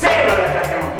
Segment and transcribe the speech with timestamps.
[0.00, 0.96] C'est le l'attaquant.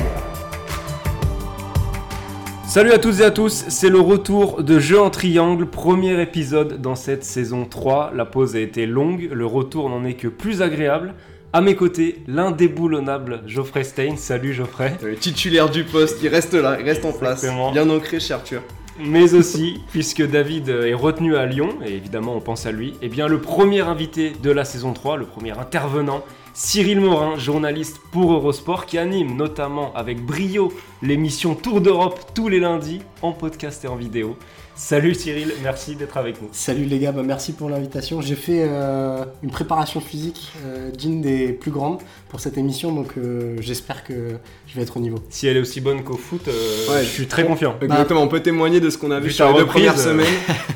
[2.66, 6.80] Salut à toutes et à tous, c'est le retour de Jeux en triangle, premier épisode
[6.80, 8.12] dans cette saison 3.
[8.14, 11.14] La pause a été longue, le retour n'en est que plus agréable.
[11.52, 14.16] À mes côtés, l'indéboulonnable Geoffrey Stein.
[14.16, 14.96] Salut Geoffrey.
[15.02, 17.46] Le titulaire du poste, il reste là, il reste en place.
[17.72, 18.62] Bien ancré chez Arthur.
[19.00, 23.08] Mais aussi, puisque David est retenu à Lyon, et évidemment on pense à lui, et
[23.08, 26.24] bien le premier invité de la saison 3, le premier intervenant,
[26.60, 30.72] Cyril Morin, journaliste pour Eurosport, qui anime notamment avec brio
[31.02, 34.36] l'émission Tour d'Europe tous les lundis en podcast et en vidéo.
[34.74, 36.48] Salut Cyril, merci d'être avec nous.
[36.50, 38.20] Salut les gars, bah merci pour l'invitation.
[38.20, 43.12] J'ai fait euh, une préparation physique euh, d'une des plus grandes pour cette émission, donc
[43.16, 44.32] euh, j'espère que
[44.66, 45.20] je vais être au niveau.
[45.30, 47.76] Si elle est aussi bonne qu'au foot, euh, Ouais, je suis très confiant.
[47.80, 50.26] Exactement, on peut témoigner de ce qu'on a vu sur les deux premières semaines.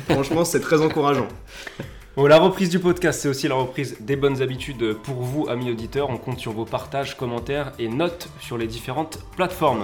[0.09, 1.27] Franchement, c'est très encourageant.
[2.15, 6.11] La reprise du podcast, c'est aussi la reprise des bonnes habitudes pour vous, amis auditeurs.
[6.11, 9.83] On compte sur vos partages, commentaires et notes sur les différentes plateformes.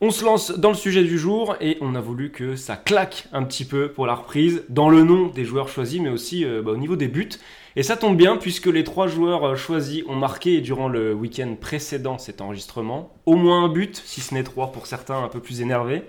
[0.00, 3.28] On se lance dans le sujet du jour et on a voulu que ça claque
[3.32, 6.60] un petit peu pour la reprise dans le nom des joueurs choisis mais aussi euh,
[6.60, 7.28] bah, au niveau des buts.
[7.76, 11.54] Et ça tombe bien puisque les trois joueurs euh, choisis ont marqué durant le week-end
[11.60, 15.40] précédent cet enregistrement au moins un but, si ce n'est trois pour certains un peu
[15.40, 16.02] plus énervés.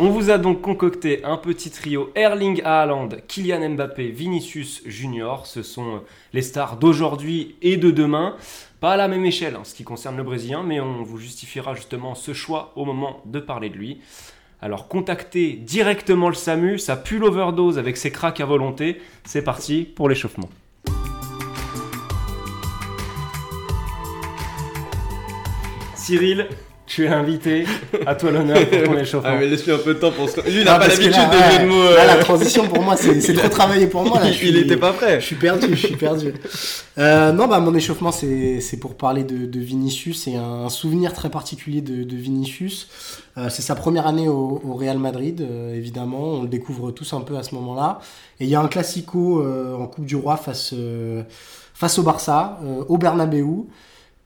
[0.00, 5.44] On vous a donc concocté un petit trio Erling Haaland, Kylian Mbappé, Vinicius Junior.
[5.44, 5.98] Ce sont euh,
[6.32, 8.36] les stars d'aujourd'hui et de demain.
[8.78, 11.74] Pas à la même échelle en ce qui concerne le Brésilien, mais on vous justifiera
[11.74, 14.00] justement ce choix au moment de parler de lui.
[14.62, 19.00] Alors contactez directement le SAMU, ça pue l'overdose avec ses cracks à volonté.
[19.24, 20.48] C'est parti pour l'échauffement.
[25.96, 26.48] Cyril,
[26.88, 27.64] tu es invité.
[28.06, 29.30] À toi l'honneur pour ton échauffement.
[29.32, 30.40] Ah, mais laisse-lui un peu de temps pour se.
[30.40, 31.12] Lui, il n'a Ah, pas l'habitude des
[31.56, 31.82] jeux de mots.
[31.84, 34.18] là, euh, la transition pour moi, c'est trop travaillé pour moi.
[34.20, 35.20] Là, il- je suis- il était pas prêt.
[35.20, 36.32] Je suis perdu, je suis perdu.
[36.98, 40.22] Euh, non, bah mon échauffement, c'est pour parler de, de Vinicius.
[40.24, 42.88] C'est un souvenir très particulier de, de Vinicius.
[43.36, 46.22] Euh, c'est sa première année au, au Real Madrid, euh, évidemment.
[46.38, 48.00] On le découvre tous un peu à ce moment-là.
[48.40, 51.22] Et il y a un classico euh, en Coupe du Roi face, euh,
[51.74, 53.66] face au Barça, euh, au Bernabeu.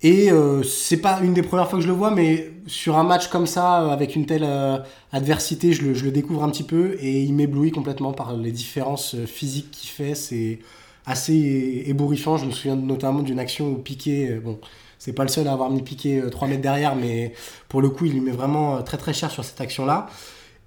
[0.03, 3.05] Et euh, c'est pas une des premières fois que je le vois, mais sur un
[3.05, 4.79] match comme ça, euh, avec une telle euh,
[5.13, 8.51] adversité, je le, je le découvre un petit peu et il m'éblouit complètement par les
[8.51, 10.15] différences euh, physiques qu'il fait.
[10.17, 10.59] C'est
[11.07, 12.37] assez ébouriffant.
[12.37, 14.59] Je me souviens notamment d'une action où Piqué, euh, bon,
[14.99, 17.33] c'est pas le seul à avoir mis Piqué 3 mètres derrière, mais
[17.69, 20.09] pour le coup, il lui met vraiment très très cher sur cette action-là.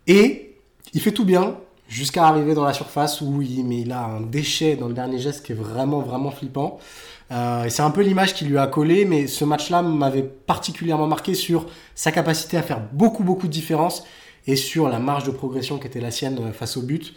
[0.07, 0.55] Et
[0.93, 1.57] il fait tout bien
[1.87, 5.19] jusqu'à arriver dans la surface où il, mais il a un déchet dans le dernier
[5.19, 6.79] geste qui est vraiment vraiment flippant.
[7.31, 11.33] Euh, c'est un peu l'image qui lui a collé, mais ce match-là m'avait particulièrement marqué
[11.33, 14.03] sur sa capacité à faire beaucoup beaucoup de différence
[14.47, 17.13] et sur la marge de progression qui était la sienne euh, face au but.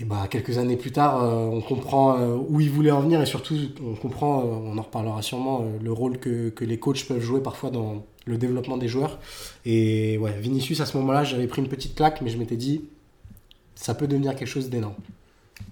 [0.00, 3.26] Et bah quelques années plus tard, euh, on comprend où il voulait en venir et
[3.26, 7.40] surtout on comprend, on en reparlera sûrement, le rôle que, que les coachs peuvent jouer
[7.40, 9.20] parfois dans le développement des joueurs.
[9.64, 12.86] Et Vinicius à ce moment-là, j'avais pris une petite claque, mais je m'étais dit,
[13.74, 14.94] ça peut devenir quelque chose d'énorme.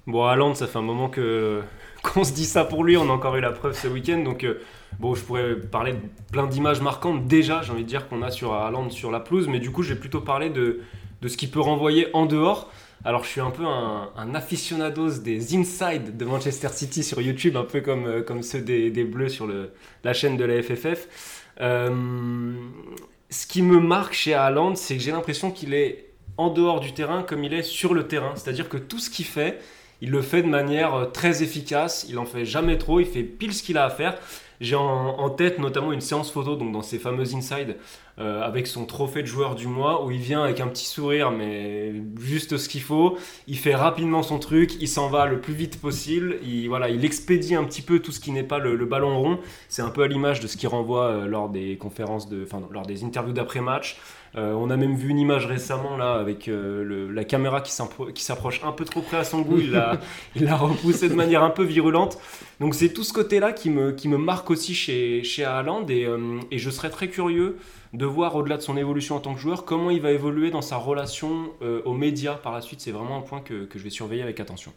[0.07, 1.63] Bon, Haaland, ça fait un moment que
[2.03, 2.97] qu'on se dit ça pour lui.
[2.97, 4.19] On a encore eu la preuve ce week-end.
[4.19, 4.61] Donc, euh,
[4.99, 8.31] bon, je pourrais parler de plein d'images marquantes déjà, j'ai envie de dire, qu'on a
[8.31, 9.49] sur Haaland sur la pelouse.
[9.49, 10.81] Mais du coup, je vais plutôt parler de,
[11.21, 12.71] de ce qu'il peut renvoyer en dehors.
[13.05, 17.65] Alors, je suis un peu un, aficionados des inside de Manchester City sur YouTube, un
[17.65, 19.73] peu comme, euh, comme ceux des, des Bleus sur le,
[20.05, 21.45] la chaîne de la FFF.
[21.61, 22.55] Euh,
[23.29, 26.93] ce qui me marque chez Haaland, c'est que j'ai l'impression qu'il est en dehors du
[26.93, 28.33] terrain comme il est sur le terrain.
[28.35, 29.61] C'est-à-dire que tout ce qu'il fait,
[30.01, 33.23] il le fait de manière euh, très efficace, il en fait jamais trop, il fait
[33.23, 34.19] pile ce qu'il a à faire.
[34.63, 37.79] J'ai en, tête notamment une séance photo, donc dans ces fameux inside,
[38.21, 41.33] euh, avec son trophée de joueur du mois, où il vient avec un petit sourire,
[41.33, 43.19] mais juste ce qu'il faut.
[43.49, 46.39] Il fait rapidement son truc, il s'en va le plus vite possible.
[46.45, 49.21] Il, voilà, il expédie un petit peu tout ce qui n'est pas le, le ballon
[49.21, 49.41] rond.
[49.69, 52.63] C'est un peu à l'image de ce qu'il renvoie euh, lors des conférences, de, enfin,
[52.71, 53.99] lors des interviews d'après-match.
[54.35, 57.71] Euh, on a même vu une image récemment là avec euh, le- la caméra qui
[57.73, 59.59] s'approche un peu trop près à son goût.
[59.61, 60.01] Il l'a
[60.37, 62.19] il repoussé de manière un peu virulente.
[62.59, 66.07] Donc c'est tout ce côté-là qui me, qui me marque aussi chez, chez Haaland et,
[66.07, 67.57] euh, et je serais très curieux
[67.93, 70.63] de voir au-delà de son évolution en tant que joueur comment il va évoluer dans
[70.63, 72.81] sa relation euh, aux médias par la suite.
[72.81, 74.73] C'est vraiment un point que, que je vais surveiller avec attention.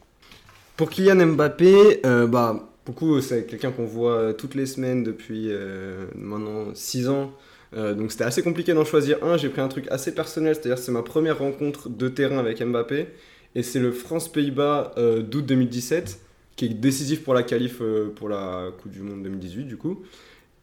[0.76, 6.08] Pour Kylian Mbappé, euh, bah, beaucoup, c'est quelqu'un qu'on voit toutes les semaines depuis euh,
[6.16, 7.32] maintenant 6 ans.
[7.76, 9.38] Euh, donc c'était assez compliqué d'en choisir un.
[9.38, 13.08] J'ai pris un truc assez personnel, c'est-à-dire c'est ma première rencontre de terrain avec Mbappé.
[13.56, 16.20] Et c'est le France-Pays-Bas euh, d'août 2017,
[16.56, 20.04] qui est décisif pour la qualif euh, pour la Coupe du Monde 2018 du coup.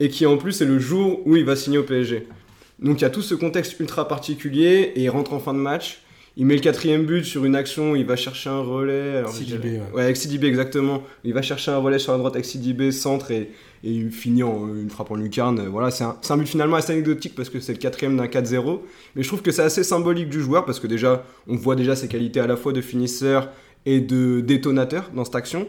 [0.00, 2.26] Et qui en plus est le jour où il va signer au PSG.
[2.80, 5.58] Donc il y a tout ce contexte ultra particulier et il rentre en fin de
[5.58, 6.02] match.
[6.36, 9.18] Il met le quatrième but sur une action, il va chercher un relais.
[9.18, 10.02] alors, Sidibé, dirais- ouais.
[10.02, 11.02] avec Sidibé exactement.
[11.24, 13.50] Il va chercher un relais sur la droite avec Sidibé, centre et,
[13.84, 15.66] et il finit en une frappe en lucarne.
[15.66, 18.80] Voilà, c'est un, but finalement assez anecdotique parce que c'est le quatrième d'un 4-0.
[19.16, 21.96] Mais je trouve que c'est assez symbolique du joueur parce que déjà, on voit déjà
[21.96, 23.50] ses qualités à la fois de finisseur
[23.84, 25.66] et de détonateur dans cette action.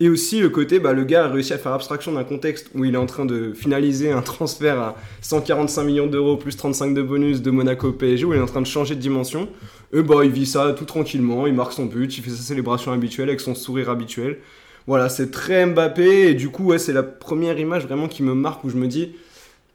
[0.00, 2.84] Et aussi le côté, bah, le gars a réussi à faire abstraction d'un contexte où
[2.84, 7.00] il est en train de finaliser un transfert à 145 millions d'euros plus 35 de
[7.00, 9.48] bonus de Monaco PSG, où il est en train de changer de dimension.
[9.92, 12.92] Et bah, il vit ça tout tranquillement, il marque son but, il fait sa célébration
[12.92, 14.38] habituelle avec son sourire habituel.
[14.86, 18.34] Voilà, c'est très Mbappé, et du coup, ouais, c'est la première image vraiment qui me
[18.34, 19.14] marque où je me dis,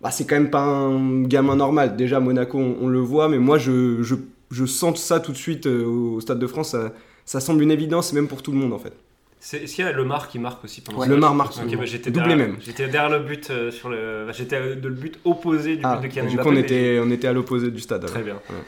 [0.02, 1.96] bah, c'est quand même pas un gamin normal.
[1.96, 4.16] Déjà, à Monaco, on, on le voit, mais moi, je, je,
[4.52, 6.72] je sens ça tout de suite euh, au Stade de France.
[6.72, 6.94] Ça,
[7.26, 8.94] ça semble une évidence, même pour tout le monde en fait.
[9.40, 11.06] C'est- Est-ce qu'il y a le Mar qui marque aussi pendant Ouais.
[11.06, 11.78] ce Le match Mar marque Ok, souvent.
[11.78, 12.58] bah, j'étais Doublé derrière- même.
[12.60, 14.26] J'étais derrière le but euh, sur le.
[14.28, 16.56] bah, j'étais euh, de le but opposé du Ah, but de Kylian du coup, on
[16.56, 18.06] était, on était à l'opposé du stade.
[18.06, 18.26] Très alors.
[18.26, 18.36] bien.
[18.56, 18.64] Ouais.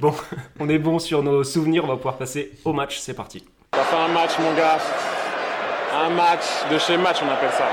[0.00, 0.12] Bon,
[0.60, 2.98] on est bon sur nos souvenirs, on va pouvoir passer au match.
[3.00, 3.44] C'est parti.
[3.74, 4.78] Ça fait un match, mon gars.
[5.92, 7.66] Un match de chez match, on appelle ça.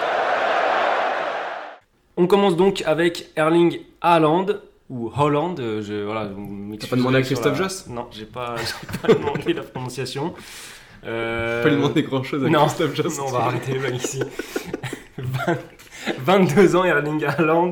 [2.17, 4.45] On commence donc avec Erling Haaland
[4.89, 5.59] ou Holland.
[5.59, 8.55] euh, Je, voilà, vous m'excuserez pas demandé à Christophe la- Joss Non, j'ai pas,
[9.01, 10.33] pas demandé la prononciation.
[11.05, 13.17] Euh, Pas lui demander grand chose à non, Christophe Jost.
[13.19, 14.21] non, on va arrêter les blagues ici.
[15.17, 15.57] 20
[16.17, 17.71] 22 ans, Erling Haaland,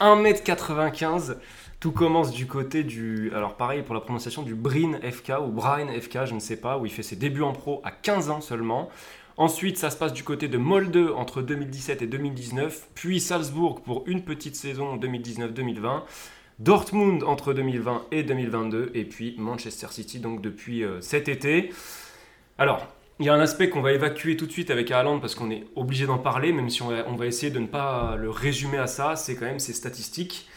[0.00, 1.36] 1m95.
[1.80, 3.30] Tout commence du côté du.
[3.34, 6.78] Alors, pareil pour la prononciation du Brin FK ou Brian FK, je ne sais pas,
[6.78, 8.88] où il fait ses débuts en pro à 15 ans seulement.
[9.36, 14.04] Ensuite, ça se passe du côté de Molde entre 2017 et 2019, puis Salzbourg pour
[14.06, 16.02] une petite saison 2019-2020,
[16.60, 21.72] Dortmund entre 2020 et 2022, et puis Manchester City donc depuis euh, cet été.
[22.58, 22.86] Alors,
[23.18, 25.50] il y a un aspect qu'on va évacuer tout de suite avec Haaland parce qu'on
[25.50, 28.86] est obligé d'en parler, même si on va, essayer de ne pas le résumer à
[28.86, 30.48] ça, c'est quand même ses statistiques.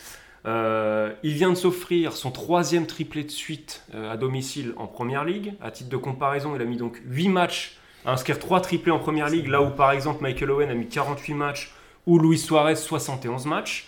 [0.45, 5.25] Euh, il vient de s'offrir son troisième triplé de suite euh, à domicile en Première
[5.25, 5.55] Ligue.
[5.61, 7.77] À titre de comparaison, il a mis donc 8 matchs
[8.07, 11.33] inscrire 3 triplés en Première Ligue, là où par exemple Michael Owen a mis 48
[11.33, 11.71] matchs
[12.05, 13.87] ou Luis Suarez 71 matchs.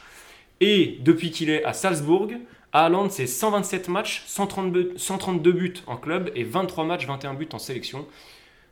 [0.62, 2.28] Et depuis qu'il est à Salzbourg,
[2.74, 7.60] Haaland c'est 127 matchs, 132, 132 buts en club et 23 matchs, 21 buts en
[7.60, 8.06] sélection.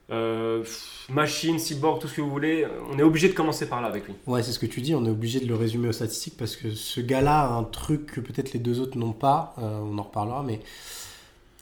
[0.10, 0.64] Euh,
[1.10, 4.06] machine, cyborg, tout ce que vous voulez, on est obligé de commencer par là avec
[4.06, 4.14] lui.
[4.26, 6.56] Ouais, c'est ce que tu dis, on est obligé de le résumer aux statistiques parce
[6.56, 9.98] que ce gars-là a un truc que peut-être les deux autres n'ont pas, euh, on
[9.98, 10.62] en reparlera, mais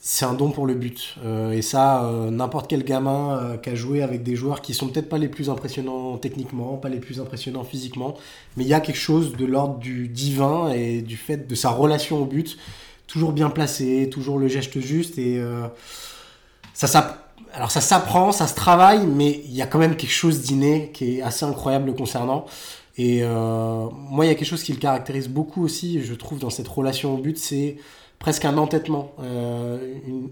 [0.08, 1.16] c'est un don pour le but.
[1.26, 4.76] Euh, et ça, euh, n'importe quel gamin euh, qui a joué avec des joueurs qui
[4.76, 8.14] sont peut-être pas les plus impressionnants techniquement, pas les plus impressionnants physiquement,
[8.56, 11.72] mais il y a quelque chose de l'ordre du divin et du fait de sa
[11.72, 12.56] relation au but,
[13.08, 15.68] toujours bien placé, toujours le geste juste et euh,
[17.54, 20.92] alors ça s'apprend, ça se travaille, mais il y a quand même quelque chose d'inné
[20.94, 22.46] qui est assez incroyable le concernant.
[22.98, 26.50] Et moi, il y a quelque chose qui le caractérise beaucoup aussi, je trouve, dans
[26.50, 27.78] cette relation au but, c'est
[28.20, 29.78] presque un entêtement, euh,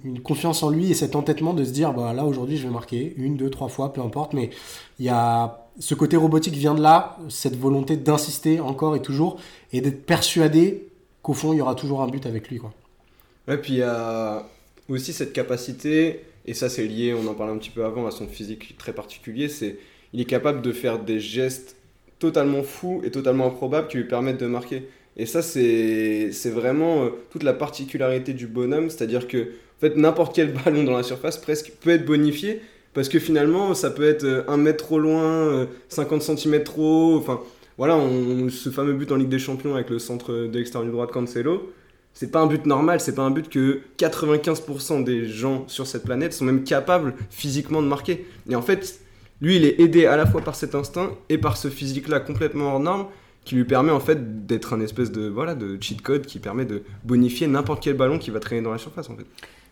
[0.04, 2.74] une, confiance en lui et cet entêtement de se dire, bah là aujourd'hui je vais
[2.74, 4.50] marquer une, deux, trois fois, peu importe, mais
[5.00, 9.40] il y a ce côté robotique vient de là, cette volonté d'insister encore et toujours
[9.72, 10.88] et d'être persuadé
[11.22, 12.74] qu'au fond il y aura toujours un but avec lui, quoi.
[13.48, 14.46] Ouais, puis il y a
[14.88, 18.12] aussi cette capacité, et ça c'est lié, on en parlait un petit peu avant, à
[18.12, 19.78] son physique très particulier, c'est
[20.14, 21.76] il est capable de faire des gestes
[22.20, 24.88] totalement fous et totalement improbables qui lui permettent de marquer.
[25.18, 30.36] Et ça c'est vraiment euh, toute la particularité du bonhomme, c'est-à-dire que en fait n'importe
[30.36, 32.62] quel ballon dans la surface presque peut être bonifié,
[32.94, 37.14] parce que finalement ça peut être euh, un mètre trop loin, euh, 50 cm trop
[37.14, 37.42] haut, enfin
[37.78, 38.00] voilà,
[38.50, 41.74] ce fameux but en Ligue des Champions avec le centre de l'extérieur droit de Cancelo,
[42.14, 46.04] c'est pas un but normal, c'est pas un but que 95% des gens sur cette
[46.04, 48.26] planète sont même capables physiquement de marquer.
[48.48, 49.00] Et en fait,
[49.42, 52.74] lui, il est aidé à la fois par cet instinct et par ce physique-là complètement
[52.74, 53.08] hors norme
[53.46, 56.66] qui lui permet en fait d'être un espèce de voilà de cheat code qui permet
[56.66, 59.26] de bonifier n'importe quel ballon qui va traîner dans la surface en fait.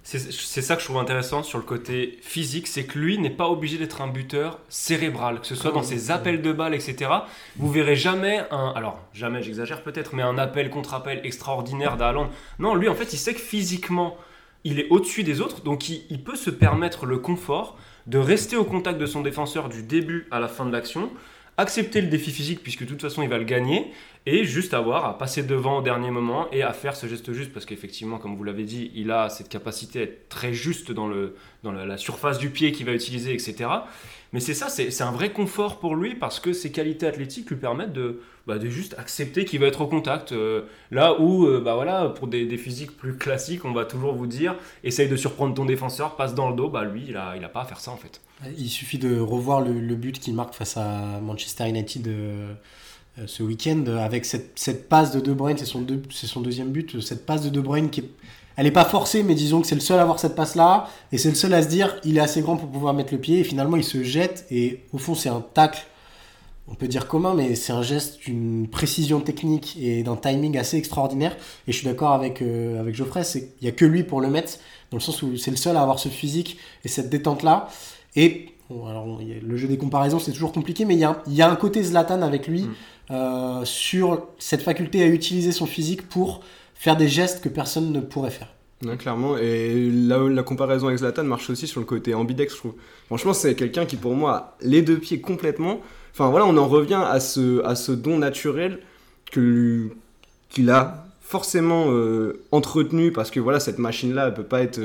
[0.04, 3.48] C'est ça que je trouve intéressant sur le côté physique, c'est que lui n'est pas
[3.48, 7.12] obligé d'être un buteur cérébral, que ce soit dans ses appels de balles, etc.
[7.56, 12.32] Vous verrez jamais un, alors jamais j'exagère peut-être, mais un appel contre appel extraordinaire d'Haaland.
[12.58, 14.18] Non, lui en fait il sait que physiquement
[14.64, 18.56] il est au-dessus des autres, donc il, il peut se permettre le confort de rester
[18.56, 21.12] au contact de son défenseur du début à la fin de l'action,
[21.58, 23.92] accepter le défi physique puisque de toute façon il va le gagner
[24.26, 27.52] et juste avoir à passer devant au dernier moment et à faire ce geste juste
[27.52, 31.08] parce qu'effectivement comme vous l'avez dit il a cette capacité à être très juste dans,
[31.08, 33.70] le, dans la, surface du pied qu'il va utiliser etc
[34.32, 37.58] mais c'est ça c'est un vrai confort pour lui parce que ses qualités athlétiques lui
[37.58, 41.60] permettent de, bah, de juste accepter qu'il va être au contact euh, là où euh,
[41.60, 45.16] bah voilà pour des, des, physiques plus classiques on va toujours vous dire essaye de
[45.16, 47.66] surprendre ton défenseur passe dans le dos bah lui il a, il a pas à
[47.66, 48.22] faire ça en fait
[48.58, 52.54] il suffit de revoir le, but qu'il marque face à Manchester United euh,
[53.20, 57.44] euh, ce week-end avec cette, passe de De Bruyne, c'est son deuxième but, cette passe
[57.44, 58.10] de De Bruyne qui est,
[58.58, 61.18] elle n'est pas forcée, mais disons que c'est le seul à avoir cette passe-là, et
[61.18, 63.40] c'est le seul à se dire, il est assez grand pour pouvoir mettre le pied,
[63.40, 65.86] et finalement il se jette, et au fond c'est un tacle,
[66.68, 70.78] on peut dire commun, mais c'est un geste d'une précision technique et d'un timing assez
[70.78, 71.36] extraordinaire,
[71.68, 74.30] et je suis d'accord avec, euh, avec Geoffrey, il n'y a que lui pour le
[74.30, 74.54] mettre,
[74.90, 77.70] dans le sens où c'est le seul à avoir ce physique et cette détente-là,
[78.16, 81.42] et Bon, alors, le jeu des comparaisons, c'est toujours compliqué, mais il y a, y
[81.42, 82.74] a, un côté Zlatan avec lui mm.
[83.12, 86.42] euh, sur cette faculté à utiliser son physique pour
[86.74, 88.48] faire des gestes que personne ne pourrait faire.
[88.86, 92.58] Ouais, clairement, et là, la comparaison avec Zlatan marche aussi sur le côté ambidex, je
[92.58, 92.74] trouve.
[93.08, 95.82] Franchement, c'est quelqu'un qui, pour moi, a les deux pieds complètement.
[96.14, 98.80] Enfin, voilà, on en revient à ce, à ce don naturel
[99.32, 104.80] qu'il a forcément euh, entretenu, parce que voilà, cette machine-là, elle peut pas être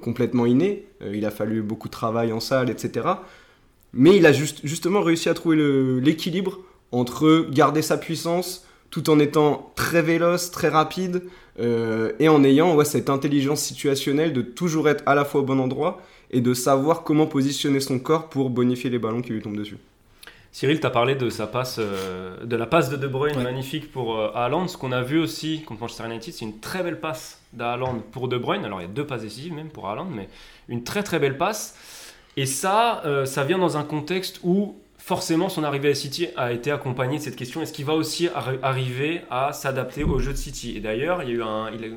[0.00, 0.86] complètement inné.
[1.02, 3.06] Euh, il a fallu beaucoup de travail en salle, etc.
[3.92, 5.56] Mais il a juste, justement réussi à trouver
[6.00, 6.58] l'équilibre
[6.92, 11.22] entre garder sa puissance tout en étant très véloce, très rapide,
[11.58, 15.58] euh, et en ayant cette intelligence situationnelle de toujours être à la fois au bon
[15.58, 16.00] endroit
[16.30, 19.78] et de savoir comment positionner son corps pour bonifier les ballons qui lui tombent dessus.
[20.56, 23.42] Cyril, tu as parlé de, sa passe, euh, de la passe de De Bruyne, ouais.
[23.42, 24.68] magnifique pour euh, Haaland.
[24.68, 28.26] Ce qu'on a vu aussi contre Manchester United, c'est une très belle passe d'Haaland pour
[28.26, 28.64] De Bruyne.
[28.64, 30.30] Alors il y a deux passes décisives même pour Haaland, mais
[30.70, 31.76] une très très belle passe.
[32.38, 36.50] Et ça, euh, ça vient dans un contexte où forcément son arrivée à City a
[36.50, 38.28] été accompagnée de cette question est-ce qu'il va aussi
[38.60, 40.76] arriver à s'adapter au jeu de City?
[40.76, 41.88] Et d'ailleurs, il y a eu un, il a,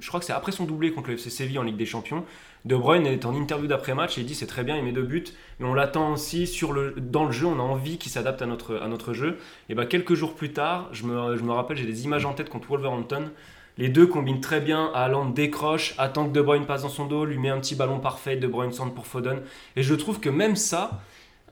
[0.00, 2.24] je crois que c'est après son doublé contre le FC Séville en Ligue des Champions.
[2.64, 5.02] De Bruyne est en interview d'après-match et il dit c'est très bien, il met deux
[5.02, 5.26] buts,
[5.60, 8.46] mais on l'attend aussi sur le, dans le jeu, on a envie qu'il s'adapte à
[8.46, 9.36] notre, à notre jeu.
[9.68, 12.32] Et bah, quelques jours plus tard, je me, je me rappelle, j'ai des images en
[12.32, 13.32] tête contre Wolverhampton.
[13.76, 14.90] Les deux combinent très bien.
[14.94, 17.98] Haaland décroche, attend que De Bruyne passe dans son dos, lui met un petit ballon
[17.98, 18.36] parfait.
[18.36, 19.42] De Bruyne centre pour Foden.
[19.76, 21.02] Et je trouve que même ça,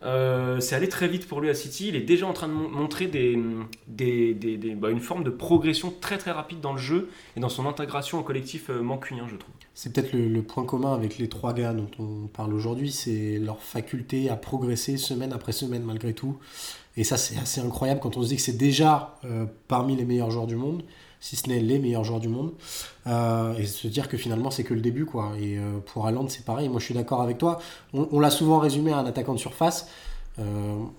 [0.03, 1.89] euh, c'est allé très vite pour lui à City.
[1.89, 6.61] Il est déjà en train de montrer bah, une forme de progression très très rapide
[6.61, 9.55] dans le jeu et dans son intégration au collectif euh, mancunien, je trouve.
[9.75, 13.39] C'est peut-être le, le, point commun avec les trois gars dont on parle aujourd'hui, c'est
[13.39, 16.37] leur faculté à progresser semaine après semaine malgré tout.
[16.97, 20.05] Et ça, c'est assez incroyable quand on se dit que c'est déjà euh, parmi les
[20.05, 20.85] meilleurs joueurs du monde,
[21.25, 22.53] si ce n'est les meilleurs joueurs du monde.
[23.07, 25.07] Euh, et se dire que finalement, c'est que le début.
[25.07, 25.33] quoi.
[25.41, 26.69] Et euh, pour Haaland, c'est pareil.
[26.69, 27.61] Moi, je suis d'accord avec toi.
[27.95, 29.89] On, l'a souvent résumé à un attaquant de surface.
[30.39, 30.43] Euh,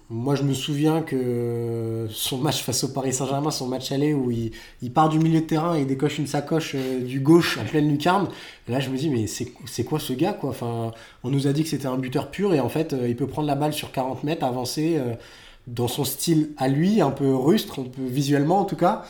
[0.10, 4.32] moi, je me souviens que son match face au Paris Saint-Germain, son match aller où
[4.32, 4.52] il,
[4.92, 8.28] part du milieu de terrain et il décoche une sacoche du gauche en pleine lucarne.
[8.68, 10.50] Là, je me dis, mais c'est quoi ce gars quoi?
[10.50, 10.92] Enfin,
[11.24, 13.48] On nous a dit que c'était un buteur pur et en fait, il peut prendre
[13.48, 15.00] la balle sur 40 mètres, avancer
[15.68, 19.04] dans son style à lui, un peu rustre, visuellement en tout cas,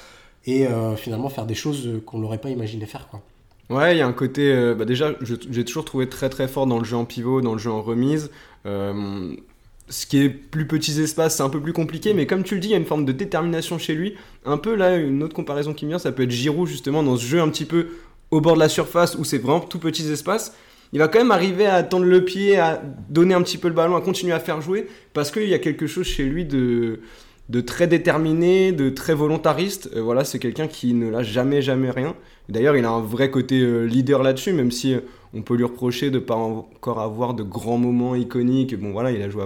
[0.46, 3.08] et finalement faire des choses qu'on n'aurait pas imaginé faire.
[3.10, 3.22] quoi.
[3.70, 4.52] Ouais, il y a un côté.
[4.54, 7.54] Euh, bah déjà, j'ai toujours trouvé très très fort dans le jeu en pivot, dans
[7.54, 8.30] le jeu en remise.
[8.66, 9.36] Euh,
[9.90, 12.62] ce qui est plus petits espaces, c'est un peu plus compliqué, mais comme tu le
[12.62, 14.16] dis, il y a une forme de détermination chez lui.
[14.46, 17.18] Un peu là, une autre comparaison qui me vient, ça peut être Giroud justement dans
[17.18, 17.90] ce jeu un petit peu
[18.32, 20.56] au bord de la surface où c'est vraiment tout petits espaces.
[20.94, 23.74] Il va quand même arriver à tendre le pied, à donner un petit peu le
[23.74, 27.02] ballon, à continuer à faire jouer, parce qu'il y a quelque chose chez lui de,
[27.50, 29.90] de très déterminé, de très volontariste.
[29.96, 32.16] Euh, voilà, c'est quelqu'un qui ne lâche jamais, jamais rien.
[32.50, 35.00] D'ailleurs, il a un vrai côté euh, leader là-dessus, même si euh,
[35.34, 38.80] on peut lui reprocher de ne pas encore avoir de grands moments iconiques.
[38.80, 39.44] Bon, voilà, il a joué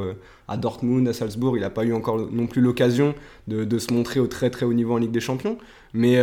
[0.47, 3.15] à Dortmund, à Salzbourg, il n'a pas eu encore non plus l'occasion
[3.47, 5.57] de, de, se montrer au très très haut niveau en Ligue des Champions.
[5.93, 6.19] Mais,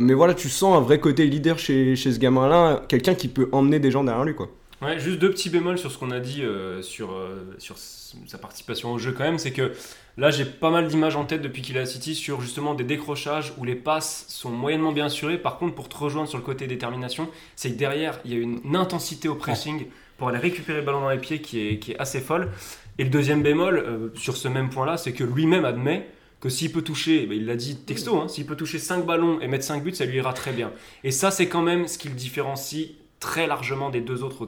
[0.00, 3.50] mais voilà, tu sens un vrai côté leader chez, chez ce gamin-là, quelqu'un qui peut
[3.52, 4.48] emmener des gens derrière lui, quoi.
[4.82, 8.36] Ouais, juste deux petits bémols sur ce qu'on a dit euh, sur, euh, sur sa
[8.36, 9.72] participation au jeu quand même, c'est que
[10.16, 12.82] là j'ai pas mal d'images en tête depuis qu'il est à City sur justement des
[12.82, 15.38] décrochages où les passes sont moyennement bien assurées.
[15.38, 18.40] Par contre, pour te rejoindre sur le côté détermination, c'est que derrière il y a
[18.40, 19.86] une, intensité au pressing
[20.18, 22.50] pour aller récupérer le ballon dans les pieds qui est, qui est assez folle.
[22.98, 26.08] Et le deuxième bémol euh, sur ce même point-là, c'est que lui-même admet
[26.40, 29.40] que s'il peut toucher, bah, il l'a dit texto, hein, s'il peut toucher 5 ballons
[29.40, 30.72] et mettre 5 buts, ça lui ira très bien.
[31.04, 34.42] Et ça, c'est quand même ce qui le différencie très largement des deux autres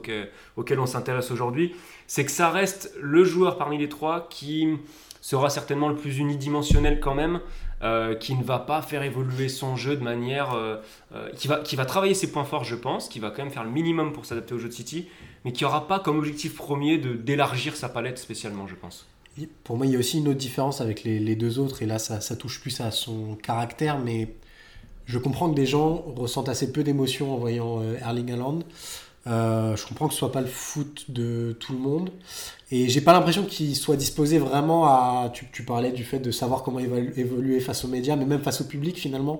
[0.57, 1.73] auxquels, on s'intéresse aujourd'hui,
[2.07, 4.67] c'est que ça reste le joueur parmi les trois qui
[5.21, 7.39] sera certainement le plus unidimensionnel quand même,
[7.81, 10.53] euh, qui ne va pas faire évoluer son jeu de manière...
[10.53, 10.75] Euh,
[11.13, 13.51] euh, qui, va, qui va travailler ses points forts, je pense, qui va quand même
[13.51, 15.07] faire le minimum pour s'adapter au jeu de City,
[15.45, 19.07] mais qui n'aura pas comme objectif premier de d'élargir sa palette spécialement, je pense.
[19.63, 21.97] pour moi, il y a aussi une autre différence avec les, deux autres, et là,
[21.97, 24.35] ça, touche plus à son caractère, mais
[25.05, 28.59] je comprends que des gens ressentent assez peu d'émotions en voyant euh, Erling Haaland.
[29.27, 32.11] Euh, je comprends que ce soit pas le foot de tout le monde.
[32.71, 35.31] Et j'ai pas l'impression qu'il soit disposé vraiment à.
[35.33, 38.65] Tu, parlais du fait de savoir comment évoluer face aux médias, mais même face au
[38.65, 39.39] public finalement.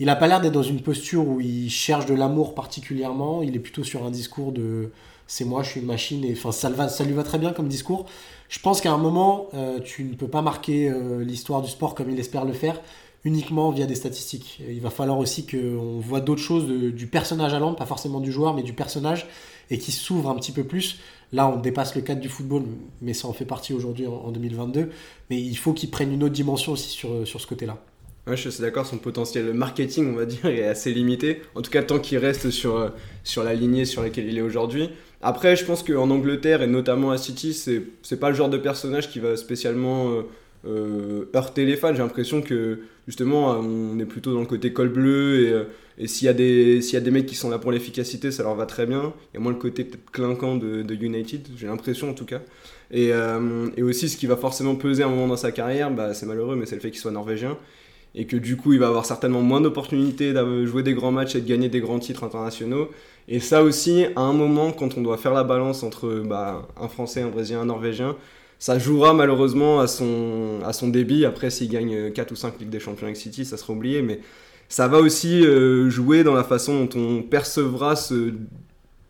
[0.00, 3.42] Il a pas l'air d'être dans une posture où il cherche de l'amour particulièrement.
[3.42, 4.90] Il est plutôt sur un discours de
[5.26, 6.24] c'est moi, je suis une machine.
[6.24, 8.06] Et enfin, ça, lui va très bien comme discours.
[8.48, 12.10] Je pense qu'à un moment, euh, tu ne peux pas marquer l'histoire du sport comme
[12.10, 12.80] il espère le faire
[13.24, 14.60] uniquement via des statistiques.
[14.68, 18.32] Il va falloir aussi qu'on voit d'autres choses du personnage à l'an, pas forcément du
[18.32, 19.26] joueur, mais du personnage,
[19.70, 20.98] et qui s'ouvre un petit peu plus.
[21.32, 22.64] Là, on dépasse le cadre du football,
[23.00, 24.90] mais ça en fait partie aujourd'hui en, 2022.
[25.30, 27.78] Mais il faut qu'il prenne une autre dimension aussi sur, sur ce côté-là.
[28.26, 31.42] Ouais, je suis d'accord, son potentiel marketing, on va dire, est assez limité.
[31.54, 32.92] En tout cas, tant qu'il reste sur,
[33.24, 34.90] sur la lignée sur laquelle il est aujourd'hui.
[35.22, 38.58] Après, je pense qu'en Angleterre et notamment à City, c'est, c'est pas le genre de
[38.58, 40.22] personnage qui va spécialement euh,
[40.66, 41.94] euh, heurter les fans.
[41.94, 45.64] J'ai l'impression que justement, on est plutôt dans le côté col bleu et, euh,
[46.06, 48.54] s'il, y a des, y a des mecs qui sont là pour l'efficacité, ça leur
[48.54, 49.12] va très bien.
[49.32, 52.24] Il y a moins le côté peut-être clinquant de, de United, j'ai l'impression en tout
[52.24, 52.40] cas.
[52.90, 53.10] Et,
[53.76, 56.56] et, aussi, ce qui va forcément peser un moment dans sa carrière, bah, c'est malheureux,
[56.56, 57.56] mais c'est le fait qu'il soit norvégien
[58.14, 61.34] et que du coup il va avoir certainement moins d'opportunités de jouer des grands matchs
[61.34, 62.90] et de gagner des grands titres internationaux.
[63.28, 66.88] Et ça aussi, à un moment, quand on doit faire la balance entre bah, un
[66.88, 68.16] Français, un Brésilien, un Norvégien,
[68.62, 71.24] ça jouera malheureusement à son, à son débit.
[71.24, 74.02] Après, s'il gagne 4 ou 5 Ligues des Champions avec City, ça sera oublié.
[74.02, 74.20] Mais
[74.68, 78.34] ça va aussi euh, jouer dans la façon dont on percevra ce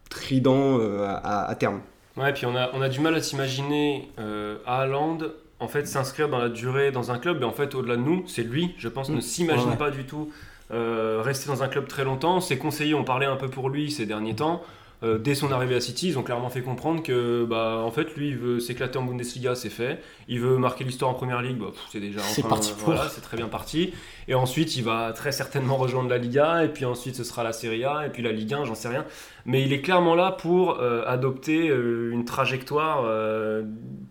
[0.09, 1.82] trident euh, à, à, terme.
[2.16, 5.18] Ouais, et puis on a, on a du mal à s'imaginer euh, à Haaland
[5.61, 7.42] en fait s'inscrire dans la durée dans un club.
[7.42, 9.21] Et en fait, au-delà de nous, c'est lui, je pense, ne mmh.
[9.21, 10.32] s'imagine pas du tout
[10.73, 12.40] euh, rester dans un club très longtemps.
[12.40, 14.62] Ses conseillers ont parlé un peu pour lui ces derniers temps.
[15.02, 18.14] Euh, dès son arrivée à City, ils ont clairement fait comprendre que, bah, en fait,
[18.14, 20.00] lui, il veut s'éclater en Bundesliga, c'est fait.
[20.28, 22.21] Il veut marquer l'histoire en Première Ligue, bah, c'est déjà.
[22.21, 23.92] C'est parti Voilà, c'est très bien parti.
[24.28, 27.52] Et ensuite, il va très certainement rejoindre la Liga, et puis ensuite, ce sera la
[27.52, 29.04] Serie A, et puis la Ligue 1, j'en sais rien.
[29.44, 33.04] Mais il est clairement là pour euh, adopter une trajectoire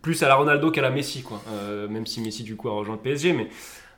[0.02, 1.40] plus à la Ronaldo qu'à la Messi, quoi.
[1.88, 3.48] même si Messi, du coup, a rejoint le PSG, mais.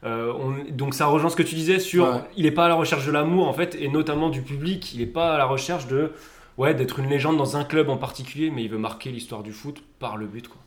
[0.04, 0.34] Euh,
[0.70, 3.10] donc ça rejoint ce que tu disais sur il n'est pas à la recherche de
[3.10, 6.12] l'amour en fait et notamment du public il n'est pas à la recherche de
[6.58, 9.52] ouais d'être une légende dans un club en particulier mais il veut marquer l'histoire du
[9.52, 10.60] foot par le but quoi.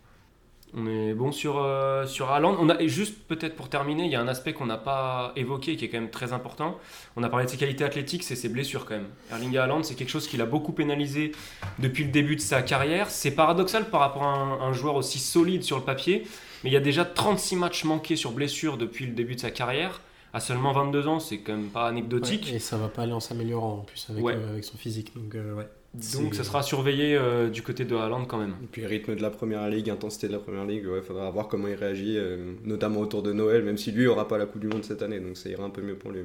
[0.73, 2.57] On est bon sur euh, sur Haaland.
[2.59, 5.31] On a et juste peut-être pour terminer il y a un aspect qu'on n'a pas
[5.37, 6.77] évoqué qui est quand même très important.
[7.15, 9.07] On a parlé de ses qualités athlétiques c'est ses blessures quand même.
[9.31, 11.31] Erling Haaland c'est quelque chose qui l'a beaucoup pénalisé
[11.79, 13.09] depuis le début de sa carrière.
[13.09, 16.27] C'est paradoxal par rapport à un joueur aussi solide sur le papier
[16.63, 19.51] mais il y a déjà 36 matchs manqués sur blessure depuis le début de sa
[19.51, 20.01] carrière.
[20.37, 22.53] À seulement 22 ans, c'est quand même pas anecdotique.
[22.53, 25.11] et ça va pas aller en s'améliorant en plus avec, euh, avec son physique.
[25.15, 25.67] Donc, euh, ouais.
[26.13, 28.53] Donc ça sera surveillé euh, du côté de Haaland quand même.
[28.61, 31.47] Et puis rythme de la première ligue, intensité de la première ligue, il faudra voir
[31.47, 32.19] comment il réagit,
[32.63, 35.19] notamment autour de Noël, même si lui aura pas la Coupe du Monde cette année,
[35.19, 36.21] donc ça ira un peu mieux pour lui.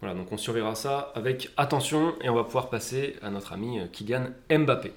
[0.00, 3.78] Voilà, donc on surveillera ça avec attention et on va pouvoir passer à notre ami
[3.92, 4.90] Kylian Mbappé.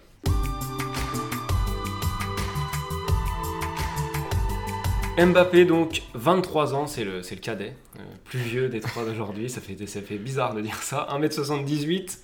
[5.25, 9.59] Mbappé, donc 23 ans, c'est le, le cadet, euh, plus vieux des trois d'aujourd'hui, ça
[9.59, 11.07] fait, ça fait bizarre de dire ça.
[11.11, 12.19] 1m78,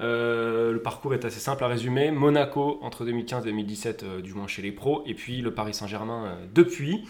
[0.00, 2.10] euh, le parcours est assez simple à résumer.
[2.10, 5.74] Monaco entre 2015 et 2017, euh, du moins chez les pros, et puis le Paris
[5.74, 7.04] Saint-Germain depuis.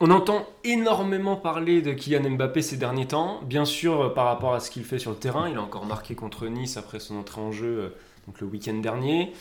[0.00, 4.60] On entend énormément parler de Kylian Mbappé ces derniers temps, bien sûr par rapport à
[4.60, 5.48] ce qu'il fait sur le terrain.
[5.48, 7.92] Il a encore marqué contre Nice après son entrée en jeu
[8.40, 9.32] le week-end dernier.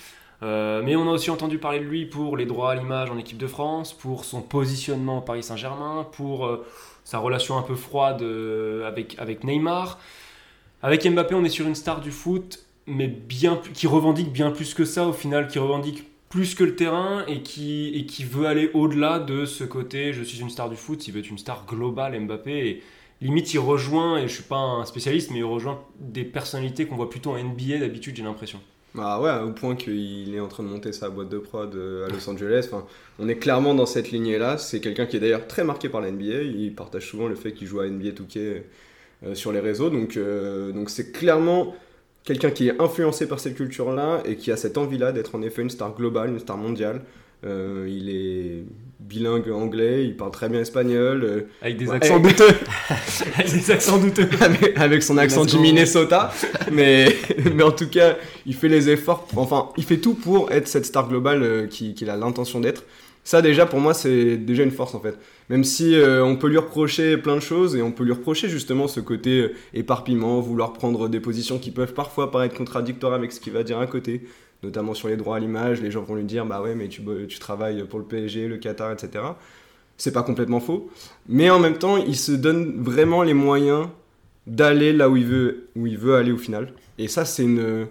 [0.41, 3.17] Euh, mais on a aussi entendu parler de lui pour les droits à l'image en
[3.17, 6.65] équipe de France, pour son positionnement au Paris Saint-Germain, pour euh,
[7.03, 9.99] sa relation un peu froide euh, avec, avec Neymar.
[10.81, 14.73] Avec Mbappé, on est sur une star du foot, mais bien, qui revendique bien plus
[14.73, 18.45] que ça au final, qui revendique plus que le terrain et qui, et qui veut
[18.45, 21.39] aller au-delà de ce côté je suis une star du foot, il veut être une
[21.39, 22.51] star globale Mbappé.
[22.51, 22.83] Et
[23.19, 26.95] limite, il rejoint, et je suis pas un spécialiste, mais il rejoint des personnalités qu'on
[26.95, 28.61] voit plutôt en NBA d'habitude, j'ai l'impression.
[28.95, 32.07] Bah ouais, au point qu'il est en train de monter sa boîte de prod euh,
[32.07, 32.69] à Los Angeles.
[33.19, 34.57] On est clairement dans cette lignée-là.
[34.57, 36.41] C'est quelqu'un qui est d'ailleurs très marqué par la NBA.
[36.41, 38.63] Il partage souvent le fait qu'il joue à NBA 2K
[39.25, 39.91] euh, sur les réseaux.
[39.91, 41.75] Donc euh, donc c'est clairement
[42.23, 45.61] quelqu'un qui est influencé par cette culture-là et qui a cette envie-là d'être en effet
[45.61, 47.01] une star globale, une star mondiale.
[47.43, 48.63] Il est
[49.09, 51.23] bilingue anglais, il parle très bien espagnol.
[51.23, 52.49] Euh, avec des accents douteux
[53.37, 54.29] Avec des accents douteux
[54.75, 56.31] avec, son accent du Minnesota.
[56.71, 57.15] mais,
[57.55, 59.27] mais en tout cas, il fait les efforts.
[59.35, 62.83] Enfin, il fait tout pour être cette star globale euh, qu'il a l'intention d'être.
[63.23, 65.17] Ça, déjà, pour moi, c'est déjà une force en fait.
[65.49, 68.47] Même si euh, on peut lui reprocher plein de choses et on peut lui reprocher
[68.47, 73.39] justement ce côté éparpillement, vouloir prendre des positions qui peuvent parfois paraître contradictoires avec ce
[73.39, 74.21] qu'il va dire à côté,
[74.63, 75.81] notamment sur les droits à l'image.
[75.81, 78.57] Les gens vont lui dire Bah ouais, mais tu, tu travailles pour le PSG, le
[78.57, 79.23] Qatar, etc.
[79.97, 80.89] C'est pas complètement faux.
[81.27, 83.87] Mais en même temps, il se donne vraiment les moyens
[84.47, 86.73] d'aller là où il, veut, où il veut aller au final.
[86.97, 87.87] Et ça, c'est une.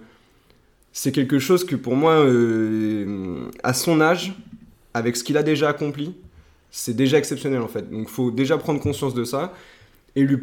[0.92, 4.34] C'est quelque chose que pour moi, euh, à son âge,
[4.94, 6.14] avec ce qu'il a déjà accompli,
[6.70, 7.90] c'est déjà exceptionnel en fait.
[7.90, 9.54] Donc faut déjà prendre conscience de ça
[10.16, 10.38] et lui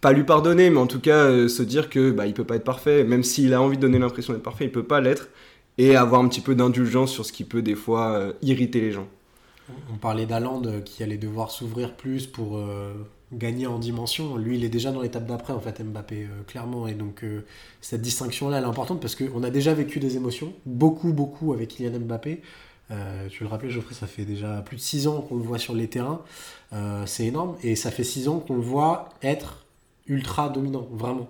[0.00, 2.56] pas lui pardonner, mais en tout cas euh, se dire que bah, il peut pas
[2.56, 5.28] être parfait, même s'il a envie de donner l'impression d'être parfait, il peut pas l'être,
[5.78, 8.92] et avoir un petit peu d'indulgence sur ce qui peut des fois euh, irriter les
[8.92, 9.06] gens.
[9.92, 12.92] On parlait d'Aland qui allait devoir s'ouvrir plus pour euh,
[13.32, 14.36] gagner en dimension.
[14.36, 16.86] Lui, il est déjà dans l'étape d'après, en fait, Mbappé, clairement.
[16.86, 17.24] Et donc,
[17.80, 21.70] cette distinction-là, elle est importante parce qu'on a déjà vécu des émotions, beaucoup, beaucoup avec
[21.70, 22.42] Kylian Mbappé.
[23.28, 25.74] tu le rappelais, Geoffrey, ça fait déjà plus de 6 ans qu'on le voit sur
[25.74, 26.20] les terrains.
[27.06, 27.56] c'est énorme.
[27.64, 29.66] Et ça fait 6 ans qu'on le voit être
[30.08, 31.28] ultra dominant, vraiment.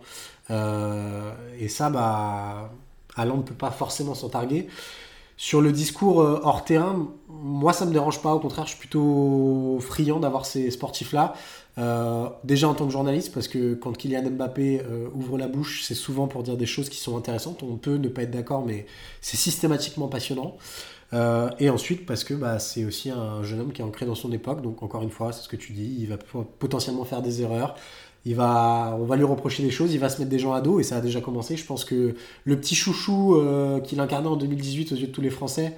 [0.51, 2.71] Euh, et ça, bah,
[3.17, 4.69] Alain ne peut pas forcément s'en targuer.
[5.39, 8.79] Sur le discours euh, hors terrain, moi ça me dérange pas, au contraire, je suis
[8.79, 11.35] plutôt friand d'avoir ces sportifs-là.
[11.79, 14.81] Euh, déjà en tant que journaliste, parce que quand Kylian Mbappé
[15.15, 17.63] ouvre la bouche, c'est souvent pour dire des choses qui sont intéressantes.
[17.63, 18.87] On peut ne pas être d'accord, mais
[19.21, 20.57] c'est systématiquement passionnant.
[21.13, 24.33] et ensuite, parce que bah, c'est aussi un jeune homme qui est ancré dans son
[24.33, 26.17] époque, donc encore une fois, c'est ce que tu dis, il va
[26.59, 27.75] potentiellement faire des erreurs
[28.35, 30.83] on va lui reprocher des choses, il va se mettre des gens à dos, et
[30.83, 31.57] ça a déjà commencé.
[31.57, 35.21] Je pense que le petit chouchou euh, qu'il incarnait en 2018 aux yeux de tous
[35.21, 35.77] les Français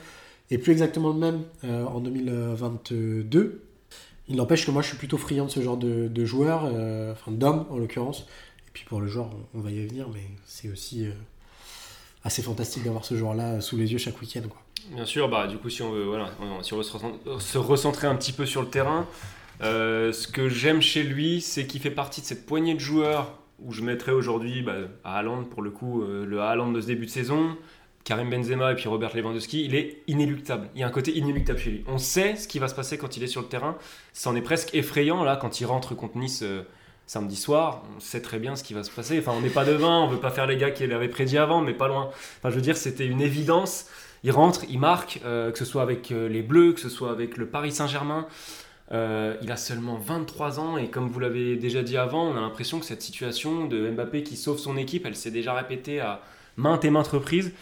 [0.50, 3.62] est plus exactement le même euh, en 2022.
[4.28, 7.12] Il n'empêche que moi je suis plutôt friand de ce genre de, de joueur, euh,
[7.12, 8.20] enfin d'homme en l'occurrence.
[8.20, 11.06] Et puis pour le joueur, on, va y venir, mais c'est aussi
[12.24, 14.42] assez fantastique d'avoir ce joueur-là sous les yeux chaque week-end.
[14.92, 16.30] Bien sûr, bah, du coup, si on veut, voilà,
[16.62, 19.06] si on veut se recentrer un petit peu sur le terrain,
[19.62, 23.38] euh, ce que j'aime chez lui, c'est qu'il fait partie de cette poignée de joueurs
[23.60, 26.86] où je mettrais aujourd'hui bah, à Haaland, pour le coup, euh, le Haaland de ce
[26.86, 27.56] début de saison,
[28.04, 30.68] Karim Benzema et puis Robert Lewandowski, il est inéluctable.
[30.74, 31.84] Il y a un côté inéluctable chez lui.
[31.88, 33.76] On sait ce qui va se passer quand il est sur le terrain.
[34.12, 36.62] C'en est presque effrayant, là, quand il rentre contre Nice euh,
[37.06, 37.82] samedi soir.
[37.96, 39.18] On sait très bien ce qui va se passer.
[39.18, 41.60] Enfin, on n'est pas devin, on veut pas faire les gars qui l'avaient prédit avant,
[41.60, 42.10] mais pas loin.
[42.38, 43.86] Enfin, je veux dire, c'était une évidence.
[44.22, 47.46] Il rentre, il marque, que ce soit avec les Bleus, que ce soit avec le
[47.46, 48.26] Paris Saint-Germain.
[48.90, 52.40] Euh, il a seulement 23 ans et comme vous l'avez déjà dit avant, on a
[52.40, 56.22] l'impression que cette situation de Mbappé qui sauve son équipe, elle s'est déjà répétée à
[56.56, 57.52] maintes et maintes reprises.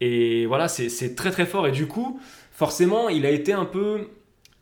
[0.00, 1.66] Et voilà, c'est très très fort.
[1.66, 4.08] Et du coup, forcément, il a été un peu...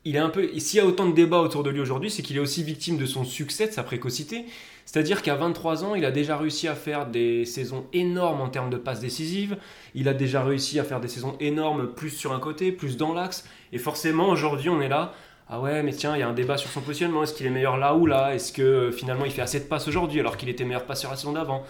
[0.04, 0.48] Il est un peu...
[0.58, 2.98] S'il y a autant de débats autour de lui aujourd'hui, c'est qu'il est aussi victime
[2.98, 4.44] de son succès, de sa précocité.
[4.84, 8.68] C'est-à-dire qu'à 23 ans, il a déjà réussi à faire des saisons énormes en termes
[8.68, 9.56] de passes décisives.
[9.94, 13.14] Il a déjà réussi à faire des saisons énormes plus sur un côté, plus dans
[13.14, 13.48] l'axe.
[13.72, 15.14] Et forcément, aujourd'hui, on est là
[15.54, 17.22] ah ouais, mais tiens, il y a un débat sur son positionnement.
[17.22, 18.34] Est-ce qu'il est meilleur là ou là?
[18.34, 21.10] Est-ce que euh, finalement il fait assez de passes aujourd'hui alors qu'il était meilleur passeur
[21.10, 21.62] la saison d'avant?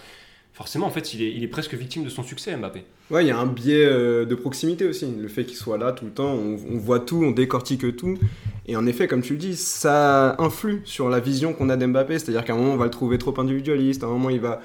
[0.53, 2.85] Forcément, en fait, il est, il est, presque victime de son succès, Mbappé.
[3.11, 5.13] Ouais, il y a un biais euh, de proximité aussi.
[5.21, 8.17] Le fait qu'il soit là tout le temps, on, voit tout, on décortique tout.
[8.69, 12.21] Et en effet, comme tu le dis, ça influe sur la vision qu'on a d'Mbappé.
[12.21, 14.05] C'est-à-dire qu'à un moment, on va le trouver trop individualiste.
[14.05, 14.61] À un moment, il va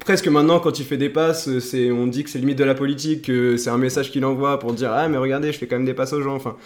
[0.00, 3.22] presque maintenant quand il fait des passes on dit que c'est limite de la politique
[3.22, 5.86] que c'est un message qu'il envoie pour dire ah mais regardez je fais quand même
[5.86, 6.56] des passes aux gens enfin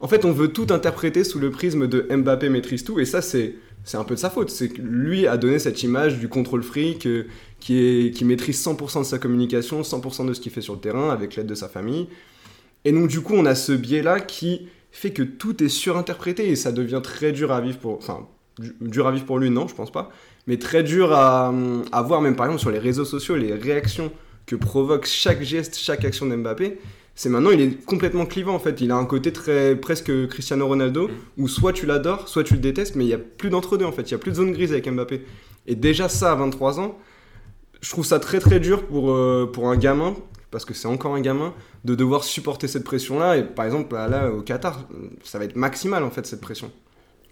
[0.00, 3.20] en fait, on veut tout interpréter sous le prisme de Mbappé maîtrise tout, et ça,
[3.20, 3.54] c'est
[3.92, 4.48] un peu de sa faute.
[4.48, 7.26] C'est que lui a donné cette image du contrôle fric euh,
[7.60, 10.80] qui, est, qui maîtrise 100% de sa communication, 100% de ce qu'il fait sur le
[10.80, 12.08] terrain avec l'aide de sa famille.
[12.86, 16.56] Et donc, du coup, on a ce biais-là qui fait que tout est surinterprété et
[16.56, 17.98] ça devient très dur à vivre pour.
[17.98, 18.26] Enfin,
[18.80, 20.10] dur à vivre pour lui, non, je pense pas.
[20.46, 21.52] Mais très dur à,
[21.92, 24.10] à voir, même par exemple sur les réseaux sociaux, les réactions
[24.46, 26.78] que provoque chaque geste, chaque action d'Mbappé
[27.20, 28.80] c'est maintenant il est complètement clivant en fait.
[28.80, 31.12] Il a un côté très presque Cristiano Ronaldo mm.
[31.36, 33.84] où soit tu l'adores, soit tu le détestes, mais il y a plus d'entre deux
[33.84, 34.08] en fait.
[34.08, 35.26] Il y a plus de zone grise avec Mbappé.
[35.66, 36.96] Et déjà ça à 23 ans,
[37.82, 40.16] je trouve ça très très dur pour, euh, pour un gamin
[40.50, 41.52] parce que c'est encore un gamin
[41.84, 43.36] de devoir supporter cette pression là.
[43.36, 44.88] Et par exemple là au Qatar,
[45.22, 46.72] ça va être maximal en fait cette pression.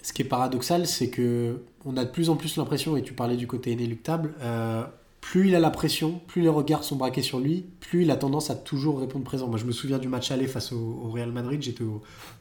[0.02, 3.14] Ce qui est paradoxal, c'est que on a de plus en plus l'impression, et tu
[3.14, 4.82] parlais du côté inéluctable, euh,
[5.20, 8.16] plus il a la pression, plus les regards sont braqués sur lui, plus il a
[8.16, 9.46] tendance à toujours répondre présent.
[9.48, 11.84] Moi, je me souviens du match aller face au, Real Madrid, j'étais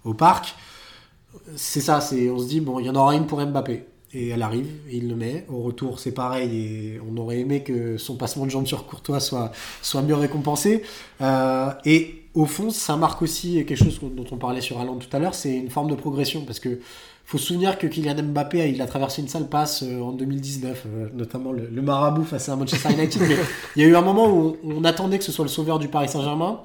[0.05, 0.55] au, parc.
[1.55, 3.85] C'est ça, c'est, on se dit, bon, il y en aura une pour Mbappé.
[4.13, 5.45] Et elle arrive, il le met.
[5.49, 9.19] Au retour, c'est pareil, et on aurait aimé que son passement de jambes sur Courtois
[9.19, 10.83] soit, soit mieux récompensé.
[11.21, 15.13] Euh, et au fond, ça marque aussi quelque chose dont on parlait sur Alain tout
[15.15, 16.79] à l'heure, c'est une forme de progression, parce que
[17.27, 20.83] faut se souvenir que Kylian Mbappé, il a traversé une sale passe euh, en 2019,
[20.85, 23.21] euh, notamment le, marabout face à Manchester United.
[23.75, 25.89] il y a eu un moment où on, attendait que ce soit le sauveur du
[25.89, 26.61] Paris Saint-Germain.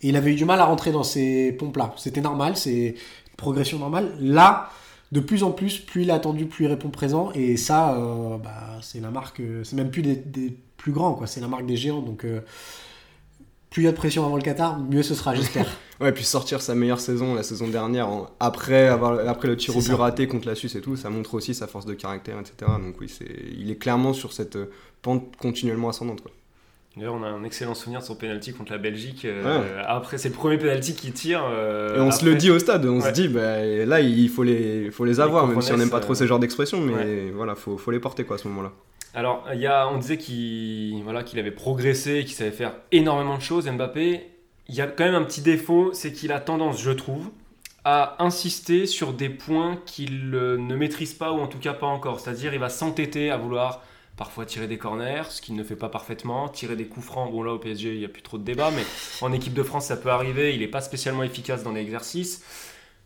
[0.00, 1.92] Et il avait eu du mal à rentrer dans ces pompes-là.
[1.98, 4.14] C'était normal, c'est une progression normale.
[4.18, 4.70] Là,
[5.12, 7.30] de plus en plus, plus il a attendu, plus il répond présent.
[7.34, 11.26] Et ça, euh, bah, c'est la marque, c'est même plus des, plus grands, quoi.
[11.26, 12.00] C'est la marque des géants.
[12.00, 12.24] Donc,
[13.68, 15.66] plus il y a de pression avant le Qatar, mieux ce sera, j'espère.
[16.00, 19.80] Ouais, puis sortir sa meilleure saison la saison dernière, après, avoir, après le tir au
[19.80, 22.70] but raté contre la Suisse et tout, ça montre aussi sa force de caractère, etc.
[22.84, 23.26] Donc oui, c'est,
[23.58, 26.20] il est clairement sur cette euh, pente continuellement ascendante.
[26.20, 26.30] Quoi.
[26.96, 29.24] D'ailleurs, on a un excellent souvenir de son penalty contre la Belgique.
[29.24, 31.42] euh, Après, c'est le premier penalty qu'il tire.
[31.50, 34.42] euh, et on se le dit au stade, on se dit, bah, là, il faut
[34.42, 36.94] les, faut les avoir, même si on n'aime pas trop Cojones, ce genre d'expression, mais
[36.94, 37.32] ouais.
[37.34, 38.72] voilà, faut, faut les porter quoi, à ce moment-là.
[39.14, 43.36] Alors, il y a, on disait qu'il voilà, qu'il avait progressé, qu'il savait faire énormément
[43.36, 44.26] de choses, Mbappé.
[44.68, 47.30] Il y a quand même un petit défaut, c'est qu'il a tendance, je trouve,
[47.84, 51.86] à insister sur des points qu'il euh, ne maîtrise pas, ou en tout cas pas
[51.86, 52.18] encore.
[52.18, 53.82] C'est-à-dire, il va s'entêter à vouloir
[54.16, 57.30] parfois tirer des corners, ce qu'il ne fait pas parfaitement, tirer des coups francs.
[57.30, 58.84] Bon, là, au PSG, il n'y a plus trop de débat, mais
[59.20, 60.54] en équipe de France, ça peut arriver.
[60.54, 62.42] Il n'est pas spécialement efficace dans l'exercice.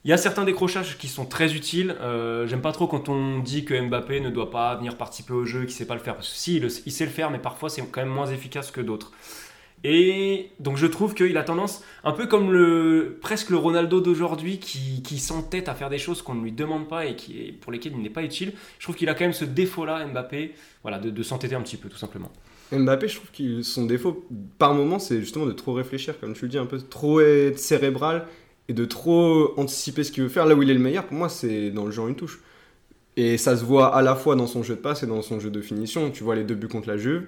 [0.05, 1.95] Il y a certains décrochages qui sont très utiles.
[2.01, 5.45] Euh, J'aime pas trop quand on dit que Mbappé ne doit pas venir participer au
[5.45, 6.15] jeu, qu'il sait pas le faire.
[6.15, 8.81] Parce que si, il sait le faire, mais parfois c'est quand même moins efficace que
[8.81, 9.13] d'autres.
[9.83, 14.59] Et donc je trouve qu'il a tendance, un peu comme le presque le Ronaldo d'aujourd'hui,
[14.59, 17.73] qui, qui s'entête à faire des choses qu'on ne lui demande pas et qui, pour
[17.73, 18.53] lesquelles il n'est pas utile.
[18.79, 21.79] Je trouve qu'il a quand même ce défaut-là, Mbappé, voilà, de, de s'entêter un petit
[21.79, 22.31] peu, tout simplement.
[22.73, 24.25] Mbappé, je trouve que son défaut,
[24.59, 27.59] par moment, c'est justement de trop réfléchir, comme tu le dis, un peu trop être
[27.59, 28.27] cérébral
[28.69, 30.47] et de trop anticiper ce qu'il veut faire.
[30.47, 32.41] Là où il est le meilleur, pour moi, c'est dans le en une touche.
[33.17, 35.41] Et ça se voit à la fois dans son jeu de passe et dans son
[35.41, 36.11] jeu de finition.
[36.11, 37.27] Tu vois les deux buts contre la Juve.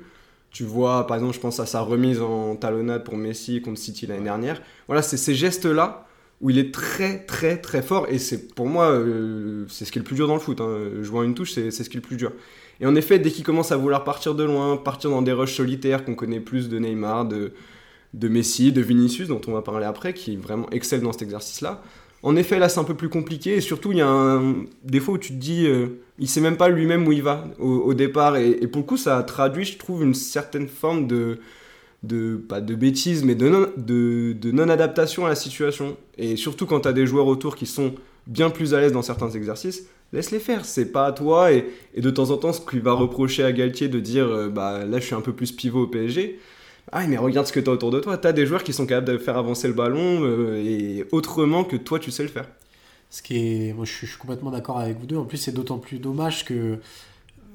[0.53, 4.07] Tu vois, par exemple, je pense à sa remise en talonnade pour Messi contre City
[4.07, 4.61] l'année dernière.
[4.87, 6.07] Voilà, c'est ces gestes-là
[6.43, 8.07] où il est très, très, très fort.
[8.11, 10.61] Et c'est pour moi, euh, c'est ce qui est le plus dur dans le foot.
[10.61, 11.03] Hein.
[11.03, 12.33] Jouer en une touche, c'est c'est ce qui est le plus dur.
[12.81, 15.55] Et en effet, dès qu'il commence à vouloir partir de loin, partir dans des rushs
[15.55, 17.53] solitaires qu'on connaît plus de Neymar, de,
[18.13, 21.83] de Messi, de Vinicius, dont on va parler après, qui vraiment excelle dans cet exercice-là.
[22.23, 23.57] En effet, là, c'est un peu plus compliqué.
[23.57, 24.65] Et surtout, il y a un...
[25.01, 27.95] fois où tu te dis, euh, il sait même pas lui-même où il va au,
[27.95, 28.37] départ.
[28.37, 33.25] Et, pour le coup, ça traduit, je trouve, une certaine forme de, pas de bêtise,
[33.25, 35.97] mais de non, de, de non-adaptation à la situation.
[36.17, 37.95] Et surtout quand tu as des joueurs autour qui sont
[38.29, 40.65] bien plus à l'aise dans certains exercices, laisse-les faire.
[40.65, 41.53] C'est pas à toi.
[41.53, 44.49] Et, et de temps en temps, ce qu'il va reprocher à Galtier de dire, euh,
[44.49, 46.39] bah là, je suis un peu plus pivot au PSG.
[46.95, 48.19] Ah, mais regarde ce que tu as autour de toi.
[48.19, 51.65] Tu as des joueurs qui sont capables de faire avancer le ballon euh, et autrement
[51.65, 52.47] que toi, tu sais le faire.
[53.09, 55.17] Ce qui est, moi je suis, je suis complètement d'accord avec vous deux.
[55.17, 56.79] En plus, c'est d'autant plus dommage que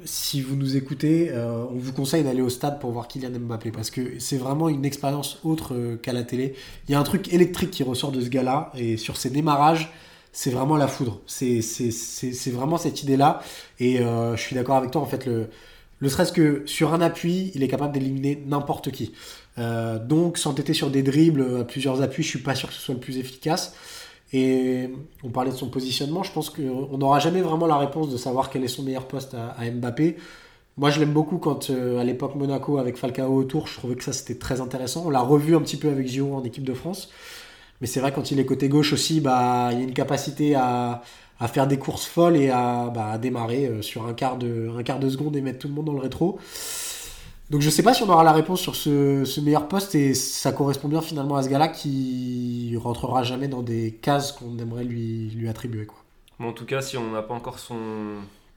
[0.06, 3.72] si vous nous écoutez, euh, on vous conseille d'aller au stade pour voir Kylian Mbappé
[3.72, 6.56] parce que c'est vraiment une expérience autre euh, qu'à la télé.
[6.88, 9.92] Il y a un truc électrique qui ressort de ce gars-là et sur ses démarrages,
[10.32, 11.22] c'est vraiment la foudre.
[11.28, 11.62] C'est
[12.48, 13.42] vraiment cette idée-là.
[13.80, 15.48] Et je suis d'accord avec toi, en fait, le,
[16.00, 19.14] le serait-ce que sur un appui, il est capable d'éliminer n'importe qui.
[19.58, 22.82] Euh, donc, s'entêter sur des dribbles à plusieurs appuis, je suis pas sûr que ce
[22.82, 23.74] soit le plus efficace.
[24.34, 24.90] Et
[25.24, 28.50] on parlait de son positionnement, je pense qu'on n'aura jamais vraiment la réponse de savoir
[28.50, 30.18] quel est son meilleur poste à, Mbappé.
[30.76, 34.04] Moi, je l'aime beaucoup quand, euh, à l'époque Monaco, avec Falcao autour, je trouvais que
[34.04, 35.04] ça c'était très intéressant.
[35.06, 37.10] On l'a revu un petit peu avec Giroud en équipe de France.
[37.82, 41.02] Mais c'est vrai, quand il est côté gauche aussi, bah, il a une capacité à,
[41.40, 44.70] à faire des courses folles et à, bah, à démarrer euh, sur un quart, de,
[44.78, 46.40] un quart de seconde et mettre tout le monde dans le rétro.
[47.50, 50.14] Donc je sais pas si on aura la réponse sur ce, ce meilleur poste et
[50.14, 54.84] ça correspond bien finalement à ce gars-là qui rentrera jamais dans des cases qu'on aimerait
[54.84, 55.86] lui, lui attribuer.
[55.86, 55.98] Quoi.
[56.40, 57.78] Mais en tout cas, si on n'a pas encore son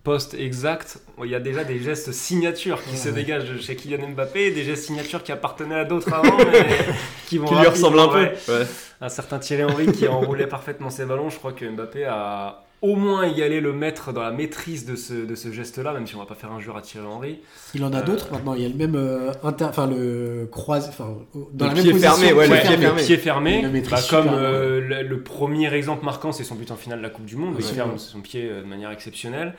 [0.02, 3.14] poste exact, il y a déjà des gestes signatures qui Ouais, se ouais.
[3.14, 6.76] dégagent chez Kylian Mbappé, des gestes signatures qui appartenaient à d'autres avant, mais
[7.28, 8.24] qui vont Qui lui ressemble un peu.
[8.48, 8.66] ouais.
[9.02, 12.96] Un certain Thierry Henry qui enroulait parfaitement ses ballons, je crois que Mbappé a au
[12.96, 16.18] moins égalé le maître dans la maîtrise de ce, de ce geste-là, même si on
[16.18, 17.38] va pas faire un jour à Thierry Henry.
[17.74, 19.66] Il en a Euh, d'autres maintenant, il y a le même euh, inter...
[19.66, 21.16] enfin le croisé, enfin
[21.52, 23.02] dans Le la pied même fermé, position, ouais, le Ouais, pied le fermé.
[23.02, 26.54] pied fermé, le maîtrise bah, super comme euh, le, le premier exemple marquant, c'est son
[26.54, 27.54] but en finale de la Coupe du Monde.
[27.54, 27.72] où Il Ouais.
[27.72, 29.54] ferme son pied euh, de manière exceptionnelle.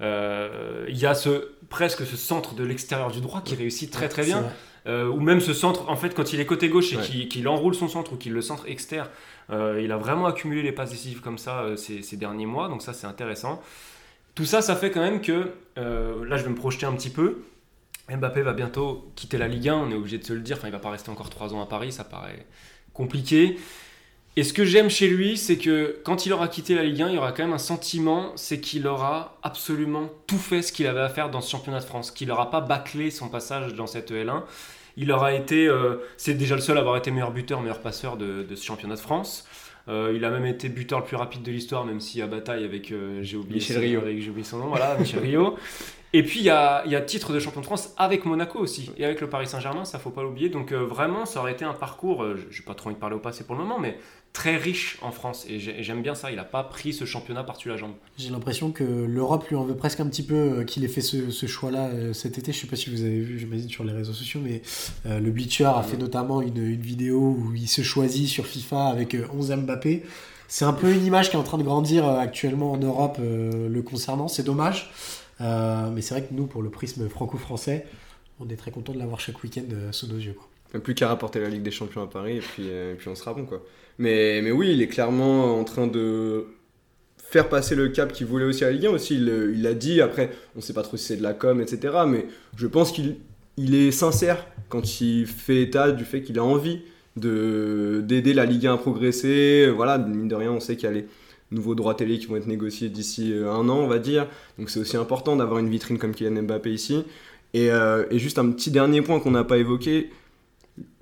[0.00, 4.08] Euh, Il y a ce, presque ce centre de l'extérieur du droit qui réussit très
[4.08, 4.44] très bien.
[4.86, 7.02] Euh, ou même ce centre, en fait, quand il est côté gauche et Ouais.
[7.02, 9.08] qu'il qu'il enroule son centre ou qu'il le centre externe,
[9.50, 12.82] euh, il a vraiment accumulé les passes décisives comme ça euh, ces, derniers mois, donc
[12.82, 13.62] ça c'est intéressant.
[14.34, 17.10] Tout ça, ça fait quand même que, euh, là je vais me projeter un petit
[17.10, 17.42] peu,
[18.08, 20.68] Mbappé va bientôt quitter la Ligue 1, on est obligé de se le dire, enfin
[20.68, 22.46] il va pas rester encore 3 ans à Paris, ça paraît
[22.92, 23.58] compliqué.
[24.36, 27.10] Et ce que j'aime chez lui, c'est que quand il aura quitté la Ligue 1,
[27.10, 30.88] il y aura quand même un sentiment, c'est qu'il aura absolument tout fait ce qu'il
[30.88, 33.86] avait à faire dans ce championnat de France, qu'il n'aura pas bâclé son passage dans
[33.86, 34.42] cette L1.
[34.96, 38.16] Il aura été, euh, c'est déjà le seul à avoir été meilleur buteur, meilleur passeur
[38.16, 39.46] de, de ce championnat de France.
[39.88, 42.64] Euh, il a même été buteur le plus rapide de l'histoire, même si à bataille
[42.64, 45.56] avec, euh, j'ai oublié, oublié son nom, voilà, Michel Rio.
[46.16, 49.20] Et puis il y a, titre de champion de France avec Monaco aussi, et avec
[49.20, 50.48] le Paris Saint-Germain, ça faut pas l'oublier.
[50.48, 53.16] Donc euh, vraiment, ça aurait été un parcours, euh, j'ai pas trop envie de parler
[53.16, 53.98] au passé pour le moment, mais
[54.32, 55.44] très riche en France.
[55.48, 57.94] Et j'ai- et j'aime bien ça, il a pas pris ce championnat par-dessus la jambe.
[58.16, 61.00] J'ai l'impression que l'Europe lui en veut presque un petit peu euh, qu'il ait fait
[61.00, 62.52] ce, choix-là euh, cet été.
[62.52, 64.62] Je sais pas si vous avez vu, j'imagine, sur les réseaux sociaux, mais
[65.04, 69.26] le Bleacher a fait notamment une, vidéo où il se choisit sur FIFA avec euh,
[69.34, 70.04] 11 Mbappé.
[70.46, 73.80] C'est un peu une image qui est en train de grandir actuellement en Europe le
[73.82, 74.28] concernant.
[74.28, 74.92] C'est dommage.
[75.40, 77.86] Euh, mais c'est vrai que nous, pour le prisme franco-français,
[78.40, 80.34] on est très content de l'avoir chaque week-end euh, sous nos yeux.
[80.34, 80.80] quoi.
[80.80, 83.14] Plus qu'à rapporter la Ligue des Champions à Paris et puis, euh, et puis on
[83.14, 83.46] sera bon.
[83.98, 86.46] Mais, mais oui, il est clairement en train de
[87.16, 89.14] faire passer le cap qu'il voulait aussi à Ligue 1 aussi.
[89.16, 91.94] Il l'a dit, après on sait pas trop si c'est de la com, etc.
[92.08, 93.16] Mais je pense qu'il
[93.56, 96.80] il est sincère quand il fait état du fait qu'il a envie
[97.16, 99.68] de d'aider la Ligue 1 à progresser.
[99.68, 101.06] Voilà, mine de rien, on sait qu'il y a les
[101.50, 104.26] nouveaux droits télé qui vont être négociés d'ici euh, un an, on va dire.
[104.58, 107.04] Donc c'est aussi important d'avoir une vitrine comme Kylian Mbappé ici.
[107.52, 110.10] Et, euh, et juste un petit dernier point qu'on n'a pas évoqué,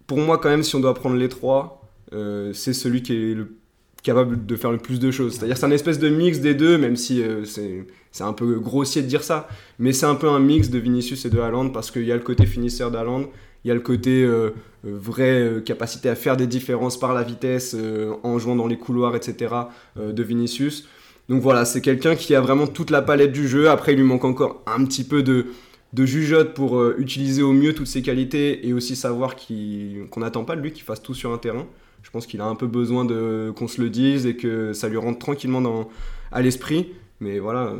[0.07, 3.35] pour moi, quand même, si on doit prendre les trois, euh, c'est celui qui est
[3.35, 3.57] le-
[4.03, 5.35] capable de faire le plus de choses.
[5.35, 9.01] C'est-à-dire, c'est un espèce de mix des deux, même si c'est c'est un peu grossier
[9.01, 11.91] de dire ça, mais c'est un peu un mix de Vinicius et de Haaland parce
[11.91, 13.25] qu'il y a le côté finisseur d'Haaland,
[13.65, 14.51] il y a le côté euh,
[14.85, 17.77] euh, vraie euh, capacité à faire des différences par la vitesse
[18.23, 19.55] en jouant dans les couloirs, etc.
[19.97, 20.89] de Vinicius.
[21.29, 23.71] Donc voilà, c'est quelqu'un qui a vraiment toute la palette du jeu.
[23.71, 25.47] Après, il lui manque encore un petit peu de,
[25.93, 30.57] de jugeote pour utiliser au mieux toutes ses qualités et aussi savoir qu'on n'attend pas
[30.57, 31.67] de lui qu'il fasse tout sur un terrain.
[32.03, 34.89] Je pense qu'il a un peu besoin de qu'on se le dise et que ça
[34.89, 35.89] lui rentre tranquillement
[36.33, 36.89] à l'esprit.
[37.21, 37.73] Mais voilà,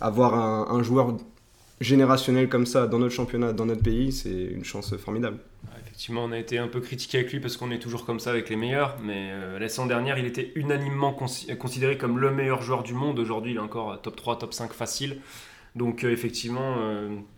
[0.00, 1.16] avoir un joueur
[1.84, 5.38] générationnel comme ça dans notre championnat, dans notre pays, c'est une chance formidable.
[5.86, 8.30] Effectivement, on a été un peu critiqué avec lui parce qu'on est toujours comme ça
[8.30, 12.32] avec les meilleurs, mais euh, la saison dernière, il était unanimement consi- considéré comme le
[12.32, 13.18] meilleur joueur du monde.
[13.20, 15.18] Aujourd'hui, il est encore euh, top 3, top 5 facile.
[15.76, 16.76] Donc, euh, effectivement,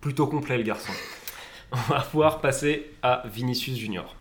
[0.00, 0.92] plutôt complet le garçon.
[1.72, 4.16] On va pouvoir passer à Vinicius Junior.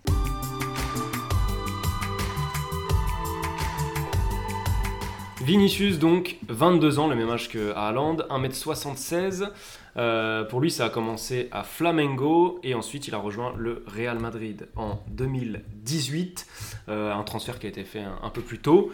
[5.41, 9.49] Vinicius, donc, 22 ans, le même âge que Haaland, 1m76.
[9.97, 14.19] Euh, pour lui, ça a commencé à Flamengo et ensuite il a rejoint le Real
[14.19, 16.47] Madrid en 2018,
[16.89, 18.91] euh, un transfert qui a été fait un, peu plus tôt.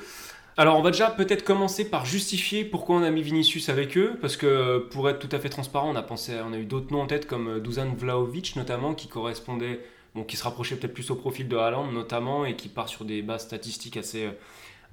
[0.58, 4.18] Alors on va déjà peut-être commencer par justifier pourquoi on a mis Vinicius avec eux,
[4.22, 6.92] parce que pour être tout à fait transparent, on a pensé, on a eu d'autres
[6.92, 9.80] noms en tête comme Dusan Vlahovic notamment, qui correspondait,
[10.28, 13.22] qui se rapprochait peut-être plus au profil de Haaland notamment et qui part sur des
[13.22, 14.32] bases statistiques assez euh,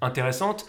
[0.01, 0.67] intéressantes.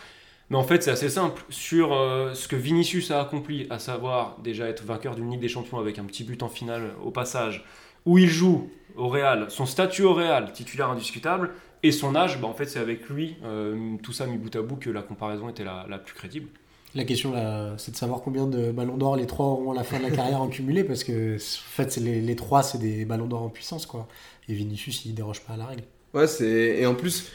[0.50, 1.44] Mais en fait, c'est assez simple.
[1.50, 5.48] Sur euh, ce que Vinicius a accompli, à savoir déjà être vainqueur d'une Ligue des
[5.48, 7.64] Champions avec un petit but en finale au passage,
[8.06, 11.52] où il joue au Real, son statut au Real, titulaire indiscutable,
[11.84, 14.62] et son âge, bah, en fait, c'est avec lui, euh, tout ça mis bout à
[14.62, 16.50] bout, que la comparaison était la, la plus crédible.
[16.96, 19.84] La question, là, c'est de savoir combien de ballons d'or les trois auront à la
[19.84, 22.80] fin de la carrière en cumulé, parce que en fait, c'est les, les trois, c'est
[22.80, 24.08] des ballons d'or en puissance, quoi.
[24.48, 25.84] Et Vinicius, il déroge pas à la règle.
[26.16, 27.32] Ouais, c'est et en plus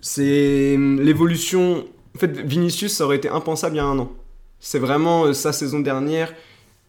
[0.00, 1.84] c'est l'évolution.
[2.16, 4.10] En fait, Vinicius, ça aurait été impensable il y a un an.
[4.58, 6.32] C'est vraiment euh, sa saison dernière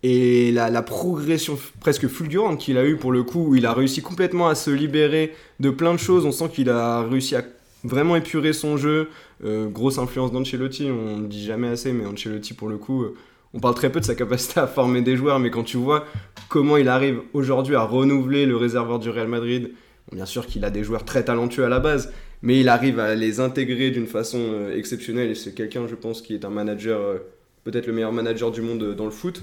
[0.02, 3.74] et la, la progression presque fulgurante qu'il a eue pour le coup, où il a
[3.74, 6.26] réussi complètement à se libérer de plein de choses.
[6.26, 7.44] On sent qu'il a réussi à
[7.84, 9.10] vraiment épurer son jeu.
[9.44, 13.13] Euh, grosse influence d'Ancelotti, on ne dit jamais assez, mais Ancelotti pour le coup, euh,
[13.54, 16.06] on parle très peu de sa capacité à former des joueurs, mais quand tu vois
[16.48, 19.74] comment il arrive aujourd'hui à renouveler le réservoir du Real Madrid,
[20.13, 23.15] bien sûr qu'il a des joueurs très talentueux à la base, mais il arrive à
[23.15, 27.00] les intégrer d'une façon euh, exceptionnelle et c'est quelqu'un, je pense, qui est un manager,
[27.00, 27.17] euh,
[27.63, 29.41] peut-être le meilleur manager du monde euh, dans le foot.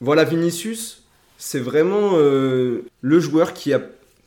[0.00, 1.02] Voilà, Vinicius,
[1.38, 3.80] c'est vraiment le joueur qui a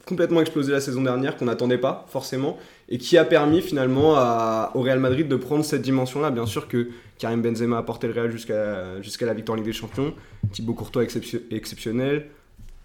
[0.06, 2.58] complètement explosé la saison dernière, qu'on n'attendait pas forcément,
[2.90, 6.32] et qui a permis finalement à- au Real Madrid de prendre cette dimension-là.
[6.32, 9.72] Bien sûr que Karim Benzema a porté le Real jusqu'à la victoire en Ligue des
[9.74, 10.14] Champions,
[10.52, 12.26] Thibaut Courtois exception- exceptionnel,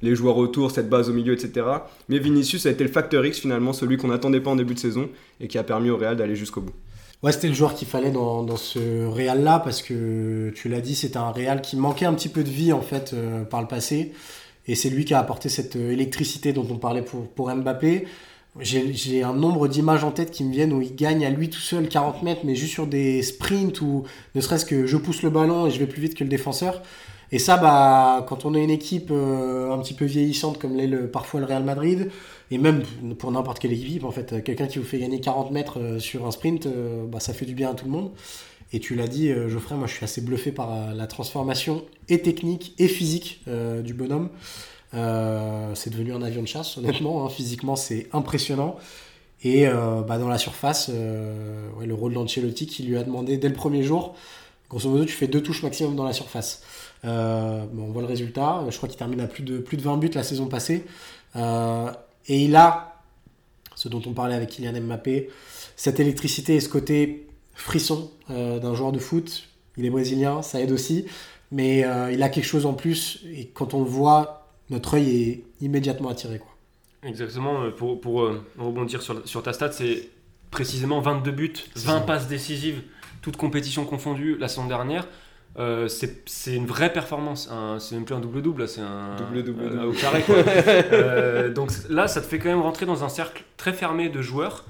[0.03, 1.67] les joueurs autour, cette base au milieu, etc.
[2.09, 4.79] Mais Vinicius a été le facteur X finalement, celui qu'on n'attendait pas en début de
[4.79, 5.09] saison,
[5.41, 6.75] et qui a permis au Real d'aller jusqu'au bout.
[7.23, 11.17] Ouais, c'était le joueur qu'il fallait dans, ce Real-là, parce que tu l'as dit, c'était
[11.17, 14.13] un Real qui manquait un petit peu de vie, en fait, euh, par le passé.
[14.69, 18.07] Et c'est lui qui a apporté cette électricité dont on parlait pour, pour Mbappé.
[18.59, 21.61] J'ai un nombre d'images en tête qui me viennent où il gagne à lui tout
[21.61, 24.05] seul 40 mètres, mais juste sur des sprints ou
[24.35, 26.83] ne serait-ce que je pousse le ballon et je vais plus vite que le défenseur.
[27.33, 30.87] Et ça, bah, quand on est une équipe euh, un petit peu vieillissante comme l'est
[30.87, 32.11] le- parfois le Real Madrid,
[32.53, 32.83] et même
[33.19, 36.25] pour n'importe quelle équipe, en fait, quelqu'un qui vous fait gagner 40 mètres euh, sur
[36.27, 38.11] un sprint, euh, bah, ça fait du bien à tout le monde.
[38.73, 42.75] Et tu l'as dit, Geoffrey, moi je suis assez bluffé par la transformation et technique
[42.81, 43.41] et physique
[43.85, 44.29] du bonhomme.
[44.93, 47.25] C'est devenu un avion de chasse, honnêtement.
[47.25, 47.29] hein.
[47.29, 48.77] Physiquement, c'est impressionnant.
[49.45, 53.85] Et bah, dans la surface, le rôle d'Ancelotti qui lui a demandé dès le premier
[53.85, 54.17] jour,
[54.69, 56.63] grosso modo, tu fais deux touches maximum dans la surface.
[57.07, 58.65] Euh, bon, on voit le résultat.
[58.69, 60.85] Je crois qu'il termine à plus de, plus de 20 buts la saison passée.
[61.37, 61.91] Euh,
[62.27, 63.03] et il a,
[63.75, 65.31] ce dont on parlait avec Kylian Mbappé,
[65.77, 69.49] cette électricité et ce côté frisson euh, d'un joueur de foot.
[69.77, 71.07] Il est brésilien, ça aide aussi.
[71.53, 73.23] Mais il a quelque chose en plus.
[73.33, 76.41] Et quand on le voit, notre œil est immédiatement attiré.
[76.41, 76.49] Quoi.
[77.05, 77.71] Exactement.
[77.71, 80.09] Pour, pour rebondir sur, sur ta stat, c'est
[80.51, 82.83] précisément 22 buts, 20 passes décisives,
[83.23, 85.07] toutes compétitions confondues la saison dernière.
[85.59, 87.51] Euh, c'est une vraie performance.
[87.79, 89.17] C'est même plus un double-double, c'est un.
[89.17, 89.63] Double-double.
[89.63, 93.43] Euh, au carré, euh, donc là, ça te fait quand même rentrer dans un cercle
[93.57, 94.65] très fermé de joueurs.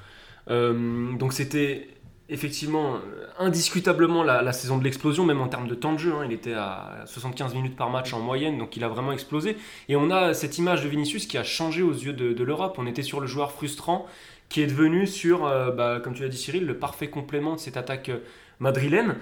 [0.48, 1.88] donc c'était
[2.28, 2.98] effectivement
[3.38, 6.12] indiscutablement la, saison de l'explosion, même en termes de temps de jeu.
[6.12, 6.24] Hein.
[6.24, 9.56] il était à 75 minutes par match en moyenne, donc il a vraiment explosé.
[9.88, 12.76] Et on a cette image de Vinicius qui a changé aux yeux de, l'Europe.
[12.78, 14.06] On était sur le joueur frustrant
[14.48, 17.76] qui est devenu sur, bah, comme tu l'as dit Cyril, le parfait complément de cette
[17.76, 18.12] attaque
[18.60, 19.16] madrilène.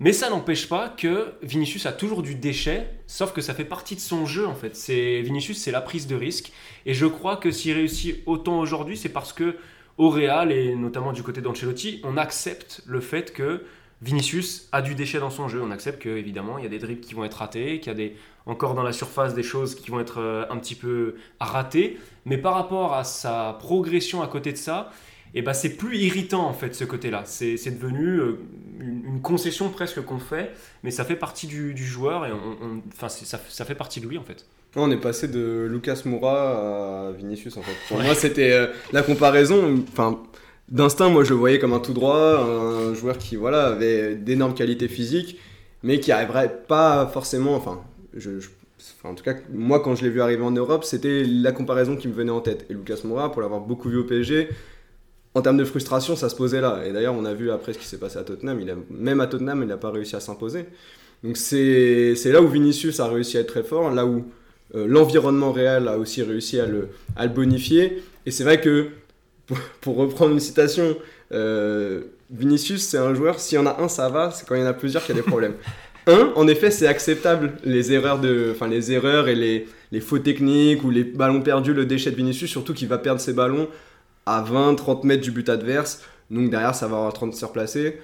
[0.00, 3.94] Mais ça n'empêche pas que Vinicius a toujours du déchet, sauf que ça fait partie
[3.94, 4.74] de son jeu en fait.
[4.74, 6.52] C'est Vinicius, c'est la prise de risque.
[6.84, 9.56] Et je crois que s'il réussit autant aujourd'hui, c'est parce que
[9.96, 13.64] au Real et notamment du côté d'Ancelotti, on accepte le fait que
[14.02, 15.62] Vinicius a du déchet dans son jeu.
[15.62, 17.94] On accepte que évidemment il y a des dribbles qui vont être ratés, qu'il y
[17.94, 18.16] a des
[18.46, 21.98] encore dans la surface des choses qui vont être euh, un petit peu ratées.
[22.24, 24.90] Mais par rapport à sa progression à côté de ça,
[25.34, 27.22] et bah c'est plus irritant en fait ce côté-là.
[27.26, 28.38] C'est devenu euh,
[28.80, 33.40] une, concession presque qu'on fait, mais ça fait partie du, joueur et on, enfin ça,
[33.48, 34.46] ça, fait partie de lui en fait.
[34.76, 37.74] On est passé de Lucas Moura à Vinicius en fait.
[37.88, 39.82] Pour moi c'était euh, la comparaison.
[39.92, 40.20] Enfin
[40.68, 44.54] d'instinct moi je le voyais comme un tout droit, un joueur qui voilà avait d'énormes
[44.54, 45.38] qualités physiques,
[45.82, 47.56] mais qui arriverait pas forcément.
[47.56, 47.82] Enfin
[48.14, 48.38] je,
[49.02, 52.08] en tout cas, moi, quand je l'ai vu arriver en Europe, c'était la comparaison qui
[52.08, 52.66] me venait en tête.
[52.70, 54.48] Et Lucas Moura, pour l'avoir beaucoup vu au PSG,
[55.34, 56.82] en termes de frustration, ça se posait là.
[56.86, 58.60] Et d'ailleurs, on a vu après ce qui s'est passé à Tottenham.
[58.60, 60.66] Il a, même à Tottenham, il n'a pas réussi à s'imposer.
[61.24, 64.26] Donc c'est là où Vinicius a réussi à être très fort, là où
[64.74, 68.02] euh, l'environnement réel a aussi réussi à le, à le bonifier.
[68.26, 68.88] Et c'est vrai que,
[69.80, 70.96] pour, reprendre une citation,
[71.32, 74.60] euh, Vinicius, c'est un joueur, s'il y en a un, ça va, c'est quand il
[74.60, 75.54] y en a plusieurs qu'il y a des problèmes.
[76.06, 80.18] un, en effet, c'est acceptable, les erreurs, de, enfin, les erreurs et les, les faux
[80.18, 83.68] techniques ou les ballons perdus, le déchet de Vinicius, surtout qu'il va perdre ses ballons
[84.26, 86.02] à 20-30 mètres du but adverse.
[86.30, 87.98] Donc derrière, ça va avoir 30 se replacer.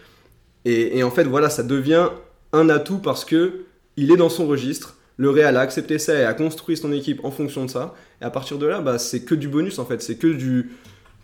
[0.65, 2.09] Et, en fait, voilà, ça devient
[2.53, 3.65] un atout parce que
[3.97, 4.97] il est dans son registre.
[5.17, 7.95] Le Real a accepté ça et a construit son équipe en fonction de ça.
[8.21, 10.03] Et à partir de là, bah, c'est que du bonus en fait.
[10.03, 10.71] C'est que du,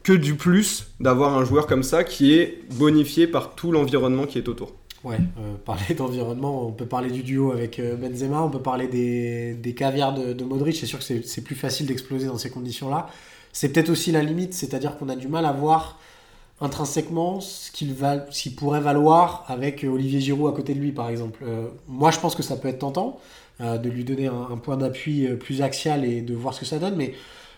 [0.03, 4.39] que du plus d'avoir un joueur comme ça qui est bonifié par tout l'environnement qui
[4.39, 4.75] est autour.
[5.05, 8.89] Ouais, euh, parler d'environnement, on peut parler du duo avec euh, Benzema, on peut parler
[8.89, 10.77] des, des caviars de, de Modric.
[10.77, 13.09] C'est sûr que c'est plus facile d'exploser dans ces conditions-là
[13.57, 15.99] c'est peut-être aussi la limite, c'est-à-dire qu'on a du mal à voir
[16.61, 21.43] intrinsèquement ce qu'il pourrait valoir avec euh, Olivier Giroud à côté de lui, par exemple.
[21.43, 23.19] Euh, moi, je pense que ça peut être tentant
[23.63, 26.79] euh, de lui donner un, point d'appui plus axial et de voir ce que ça
[26.79, 27.15] donne, mais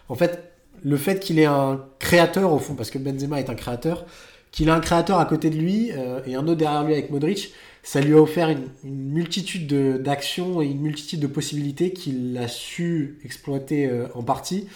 [0.08, 0.52] en fait,
[0.84, 4.06] le fait qu'il ait un créateur au fond, parce que Benzema est un créateur,
[4.52, 5.90] qu'il ait un créateur à côté de lui
[6.26, 9.66] et un autre derrière lui avec Modric, ça lui a offert une multitude
[10.00, 14.68] d'actions et une multitude de possibilités qu'il a su exploiter en partie.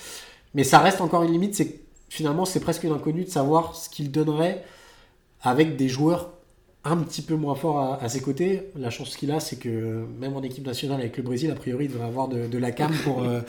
[0.55, 3.88] Mais ça reste encore une limite, c'est finalement c'est presque une inconnue de savoir ce
[3.88, 4.64] qu'il donnerait
[5.40, 6.30] avec des joueurs
[6.84, 8.70] un petit peu moins forts à, ses côtés.
[8.76, 11.84] La chance qu'il a, c'est que même en équipe nationale avec le Brésil, a priori,
[11.84, 13.40] il devrait avoir de, la cam pour, euh,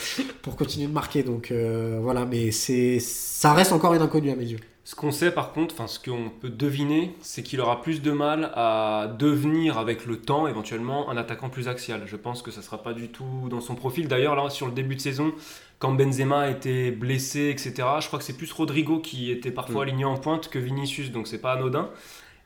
[0.43, 1.23] pour continuer de marquer.
[1.23, 4.59] Donc euh, voilà, mais ça reste encore une inconnue à mes yeux.
[4.85, 8.11] Ce qu'on sait par contre, enfin ce qu'on peut deviner, c'est qu'il aura plus de
[8.11, 12.03] mal à devenir avec le temps éventuellement un attaquant plus axial.
[12.05, 14.09] Je pense que ça ne sera pas du tout dans son profil.
[14.09, 15.33] D'ailleurs là sur le début de saison,
[15.79, 19.87] quand Benzema était blessé, etc., je crois que c'est plus Rodrigo qui était parfois mm.
[19.87, 21.89] aligné en pointe que Vinicius, donc c'est pas anodin.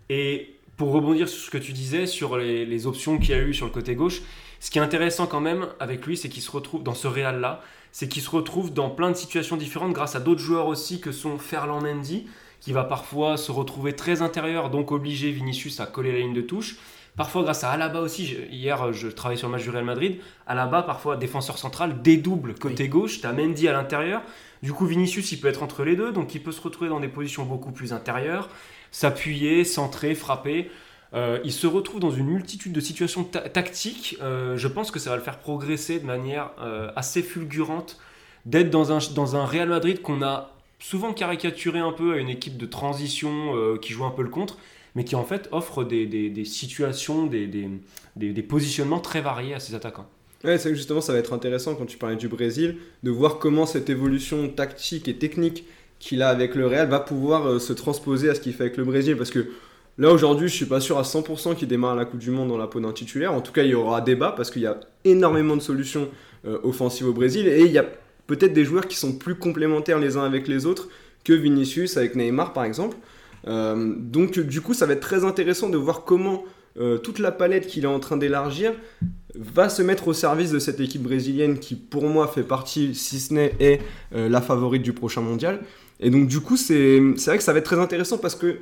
[0.09, 3.41] Et pour rebondir sur ce que tu disais, sur les, les options qu'il y a
[3.41, 4.21] eu sur le côté gauche,
[4.59, 7.61] ce qui est intéressant quand même avec lui, c'est qu'il se retrouve dans ce Real-là,
[7.91, 11.11] c'est qu'il se retrouve dans plein de situations différentes grâce à d'autres joueurs aussi que
[11.11, 12.27] sont Ferland Mendy,
[12.59, 16.41] qui va parfois se retrouver très intérieur, donc obliger Vinicius à coller la ligne de
[16.41, 16.77] touche.
[17.15, 20.83] Parfois grâce à Alaba aussi, hier je travaillais sur le match du Real Madrid, Alaba
[20.83, 24.21] parfois défenseur central, dédouble côté gauche, tu as Mendy à l'intérieur,
[24.61, 26.99] du coup Vinicius il peut être entre les deux, donc il peut se retrouver dans
[26.99, 28.49] des positions beaucoup plus intérieures,
[28.91, 30.69] s'appuyer, centrer, frapper.
[31.13, 34.17] Euh, il se retrouve dans une multitude de situations tactiques.
[34.21, 37.97] Euh, je pense que ça va le faire progresser de manière euh, assez fulgurante
[38.45, 42.29] d'être dans un, dans un Real Madrid qu'on a souvent caricaturé un peu à une
[42.29, 44.57] équipe de transition qui joue un peu le contre,
[44.95, 49.59] mais qui en fait offre des, des, des situations, des, des, positionnements très variés à
[49.59, 50.07] ses attaquants.
[50.43, 53.65] Ouais, c'est justement ça va être intéressant quand tu parlais du Brésil, de voir comment
[53.65, 55.65] cette évolution tactique et technique
[55.99, 58.85] qu'il a avec le Real va pouvoir se transposer à ce qu'il fait avec le
[58.85, 59.49] Brésil, parce que
[59.99, 62.57] Là aujourd'hui, je suis pas sûr à 100% qu'il démarre la Coupe du Monde dans
[62.57, 63.33] la peau d'un titulaire.
[63.33, 66.09] En tout cas, il y aura débat parce qu'il y a énormément de solutions
[66.45, 67.85] euh, offensives au Brésil et il y a
[68.27, 70.87] peut-être des joueurs qui sont plus complémentaires les uns avec les autres
[71.23, 72.95] que Vinicius avec Neymar par exemple.
[73.47, 76.43] Euh, donc du coup, ça va être très intéressant de voir comment
[76.79, 78.73] euh, toute la palette qu'il est en train d'élargir
[79.33, 83.19] va se mettre au service de cette équipe brésilienne qui pour moi fait partie, si
[83.19, 83.81] ce n'est est
[84.11, 85.59] la favorite du prochain mondial.
[85.99, 88.57] Et donc du coup, c'est vrai que ça va être très intéressant parce que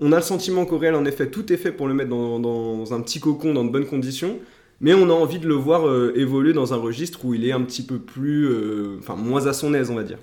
[0.00, 2.92] on a le sentiment qu'au Real, en effet, tout est fait pour le mettre dans,
[2.92, 4.38] un petit cocon, dans de bonnes conditions.
[4.80, 7.50] Mais on a envie de le voir euh, évoluer dans un registre où il est
[7.50, 8.44] un petit peu plus.
[8.44, 10.18] Euh, enfin, moins à son aise, on va dire.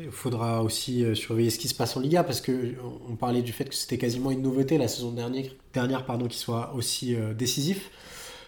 [0.00, 2.72] Il faudra aussi euh, surveiller ce qui se passe en Liga parce que
[3.08, 6.40] on parlait du fait que c'était quasiment une nouveauté la saison dernière, dernière pardon, qu'il
[6.40, 7.90] soit aussi décisif.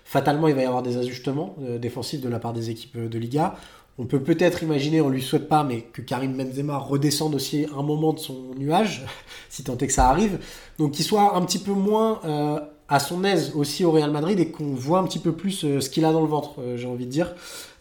[0.05, 3.57] Fatalement, il va y avoir des ajustements défensifs de la part des équipes de Liga.
[3.97, 7.83] On peut peut-être imaginer, on lui souhaite pas, mais que Karim Benzema redescende aussi un
[7.83, 9.05] moment de son nuage,
[9.49, 10.39] si tant est que ça arrive.
[10.79, 14.41] Donc qu'il soit un petit peu moins euh, à son aise aussi au Real Madrid
[14.41, 16.77] et qu'on voit un petit peu plus euh, ce qu'il a dans le ventre, euh,
[16.77, 17.35] j'ai envie de dire.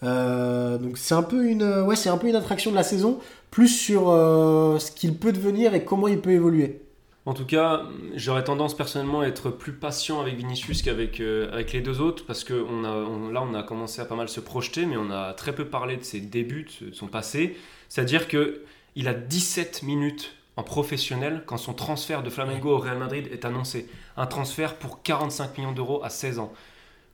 [0.04, 3.18] donc c'est un peu une, ouais, c'est un peu une attraction de la saison,
[3.50, 6.83] plus sur ce qu'il peut devenir et comment il peut évoluer.
[7.26, 7.84] En tout cas,
[8.16, 12.26] j'aurais tendance personnellement à être plus patient avec Vinicius qu'avec euh, avec les deux autres,
[12.26, 15.10] parce que on a, là, on a commencé à pas mal se projeter, mais on
[15.10, 17.56] a très peu parlé de ses débuts, de son passé.
[17.88, 23.30] C'est-à-dire qu'il a 17 minutes en professionnel quand son transfert de Flamengo au Real Madrid
[23.32, 23.88] est annoncé.
[24.18, 26.54] Un transfert pour 45 millions d'euros à 16 ans.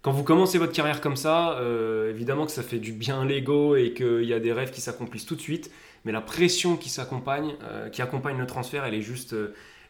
[0.01, 3.75] Quand vous commencez votre carrière comme ça, euh, évidemment que ça fait du bien l'ego
[3.75, 5.69] et qu'il y a des rêves qui s'accomplissent tout de suite,
[6.03, 9.35] mais la pression qui s'accompagne, euh, qui accompagne le transfert, elle est juste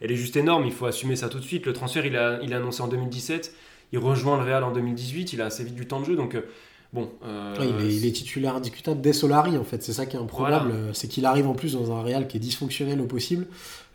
[0.02, 0.66] elle est juste énorme.
[0.66, 1.66] Il faut assumer ça tout de suite.
[1.66, 3.54] Le transfert, il a, il a annoncé en 2017.
[3.92, 5.34] Il rejoint le Real en 2018.
[5.34, 6.16] Il a assez vite du temps de jeu.
[6.16, 6.42] Donc, euh,
[6.94, 7.10] bon.
[7.26, 9.84] Euh, il, est, titulaire indiscutable dès Solari, en fait.
[9.84, 10.74] C'est ça qui est improbable.
[10.94, 13.48] C'est qu'il arrive en plus dans un Real qui est dysfonctionnel au possible.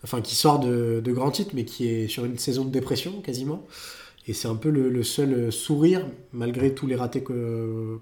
[0.03, 3.21] Enfin, qui sort de, de grands titres, mais qui est sur une saison de dépression
[3.23, 3.65] quasiment.
[4.27, 7.99] Et c'est un peu le, seul sourire, malgré tous les ratés que,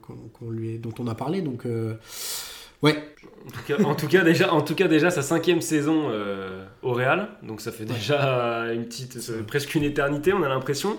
[0.48, 1.40] lui, dont on a parlé.
[1.40, 1.66] Donc.
[1.66, 1.94] Euh,
[2.82, 3.12] Ouais.
[3.84, 7.28] En tout, cas, déjà, en tout cas, déjà, sa cinquième saison euh, au Real.
[7.42, 10.98] Donc ça fait déjà une petite, presque une éternité, on a l'impression.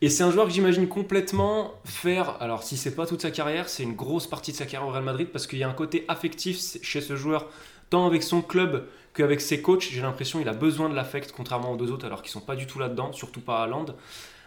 [0.00, 2.36] Et c'est un joueur que j'imagine complètement faire.
[2.40, 4.90] Alors, si c'est pas toute sa carrière, c'est une grosse partie de sa carrière au
[4.90, 7.48] Real Madrid parce qu'il y a un côté affectif chez ce joueur,
[7.88, 9.88] tant avec son club qu'avec ses coachs.
[9.92, 12.56] J'ai l'impression qu'il a besoin de l'affect, contrairement aux deux autres, alors qu'ils sont pas
[12.56, 13.86] du tout là-dedans, surtout pas à Land.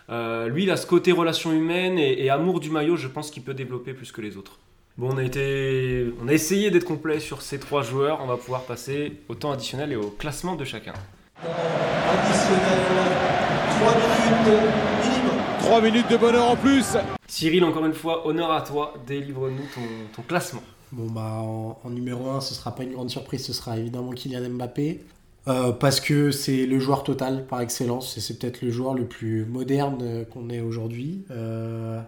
[0.10, 3.44] Euh, lui, il a ce côté relation humaine et amour du maillot, je pense qu'il
[3.44, 4.60] peut développer plus que les autres.
[4.98, 6.14] Bon, on a, été...
[6.24, 8.20] on a essayé d'être complet sur ces trois joueurs.
[8.22, 10.94] On va pouvoir passer au temps additionnel et au classement de chacun.
[11.44, 12.80] Additionnel,
[13.78, 14.64] 3 minutes
[15.04, 15.36] minimum.
[15.60, 16.96] 3 minutes de bonheur en plus.
[17.28, 18.94] Cyril, encore une fois, honneur à toi.
[19.06, 19.66] Délivre-nous
[20.16, 20.64] ton, classement.
[20.94, 23.46] Bon, bah, en, numéro 1, ce sera pas une grande surprise.
[23.46, 25.04] Ce sera évidemment Kylian Mbappé.
[25.50, 29.06] Euh, parce que c'est le joueur total par excellence et c'est peut-être le joueur le
[29.06, 31.26] plus moderne qu'on ait aujourd'hui.
[31.32, 32.02] Euh,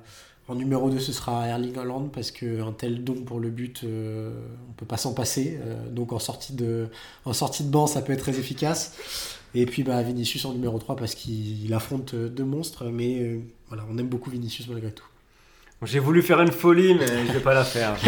[0.47, 4.31] en numéro 2, ce sera Erling Haaland parce qu'un tel don pour le but, euh,
[4.67, 5.59] on ne peut pas s'en passer.
[5.61, 6.87] Euh, donc en sortie, de,
[7.25, 7.31] en
[7.65, 8.93] banc, ça peut être très efficace.
[9.55, 12.85] Et puis bah, Vinicius en numéro 3 parce qu'il affronte deux monstres.
[12.85, 15.05] Mais euh, voilà, on aime beaucoup Vinicius malgré tout.
[15.83, 17.95] J'ai voulu faire une folie, mais je vais pas la faire.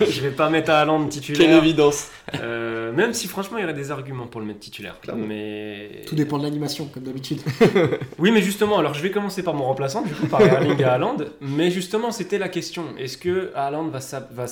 [0.00, 1.46] je, vais, vais pas mettre Haaland titulaire.
[1.46, 2.08] Quelle évidence.
[2.40, 4.96] Euh, même si franchement, il y aurait des arguments pour le mettre titulaire.
[5.14, 6.02] Mais...
[6.06, 7.42] Tout dépend de l'animation, comme d'habitude.
[8.18, 11.18] oui, mais justement, alors je vais commencer par mon remplaçant, du coup, par Erling Haaland.
[11.42, 12.84] Mais justement, c'était la question.
[12.98, 14.46] Est-ce que Haaland va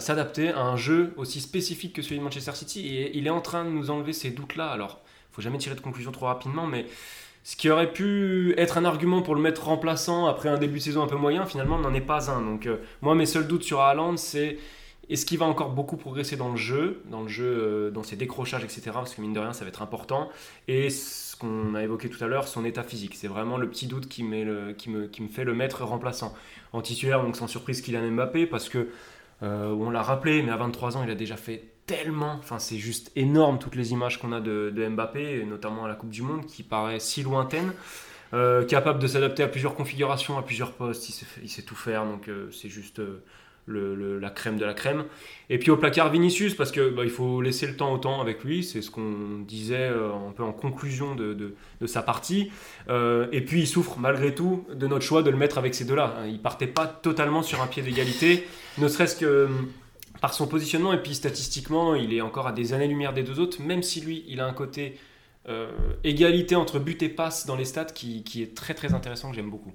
[0.00, 2.96] s'adapter à un jeu aussi spécifique que celui de Manchester City?
[2.96, 4.68] Et il est en train de nous enlever ces doutes-là.
[4.68, 5.00] Alors,
[5.32, 6.86] faut jamais tirer de conclusion trop rapidement, mais
[7.44, 10.84] ce qui aurait pu être un argument pour le mettre remplaçant après un début de
[10.84, 12.40] saison un peu moyen, finalement, n'en est pas un.
[12.40, 14.58] Donc, euh, moi, mes seuls doutes sur Haaland, c'est
[15.08, 18.14] est-ce qu'il va encore beaucoup progresser dans le jeu, dans le jeu, euh, dans ses
[18.14, 18.82] décrochages, etc.
[18.94, 20.30] Parce que mine de rien, ça va être important.
[20.68, 23.16] Et ce qu'on a évoqué tout à l'heure, son état physique.
[23.16, 24.74] C'est vraiment le petit doute qui, me
[25.30, 26.34] fait le mettre remplaçant.
[26.72, 28.88] En titulaire, donc sans surprise, qu'il a Mbappé, parce que,
[29.42, 32.78] euh, on l'a rappelé, mais à 23 ans, il a déjà fait tellement, enfin c'est
[32.78, 36.46] juste énorme toutes les images qu'on a de, Mbappé, notamment à la Coupe du Monde,
[36.46, 37.72] qui paraît si lointaine.
[38.34, 41.06] Euh, capable de s'adapter à plusieurs configurations, à plusieurs postes,
[41.42, 43.20] il sait, tout faire, donc euh, c'est juste euh,
[43.66, 45.04] la crème de la crème.
[45.50, 48.22] Et puis au placard Vinicius, parce que bah, il faut laisser le temps au temps
[48.22, 52.50] avec lui, c'est ce qu'on disait un peu en conclusion de, de, sa partie.
[52.88, 56.14] et puis il souffre malgré tout de notre choix de le mettre avec ces deux-là.
[56.26, 58.46] Il partait pas totalement sur un pied d'égalité,
[58.78, 59.48] ne serait-ce que
[60.22, 63.60] par son positionnement et puis statistiquement, il est encore à des années-lumière des deux autres,
[63.60, 64.96] même si lui, il a un côté
[65.48, 65.68] euh,
[66.04, 69.34] égalité entre but et passe dans les stats qui, qui est très très intéressant que
[69.34, 69.72] j'aime beaucoup.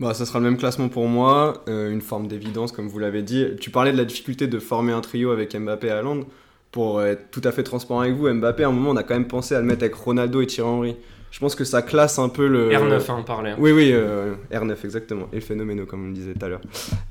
[0.00, 3.22] Bah, ça sera le même classement pour moi, euh, une forme d'évidence comme vous l'avez
[3.22, 3.46] dit.
[3.60, 6.24] Tu parlais de la difficulté de former un trio avec Mbappé et Haaland.
[6.72, 9.14] Pour être tout à fait transparent avec vous, Mbappé, à un moment, on a quand
[9.14, 10.96] même pensé à le mettre avec Ronaldo et Thierry Henry.
[11.30, 12.70] Je pense que ça classe un peu le.
[12.70, 13.54] R9, hein, on parlait.
[13.58, 15.28] Oui, oui, euh, R9, exactement.
[15.32, 16.60] Et phénoménaux, comme on le disait tout à l'heure.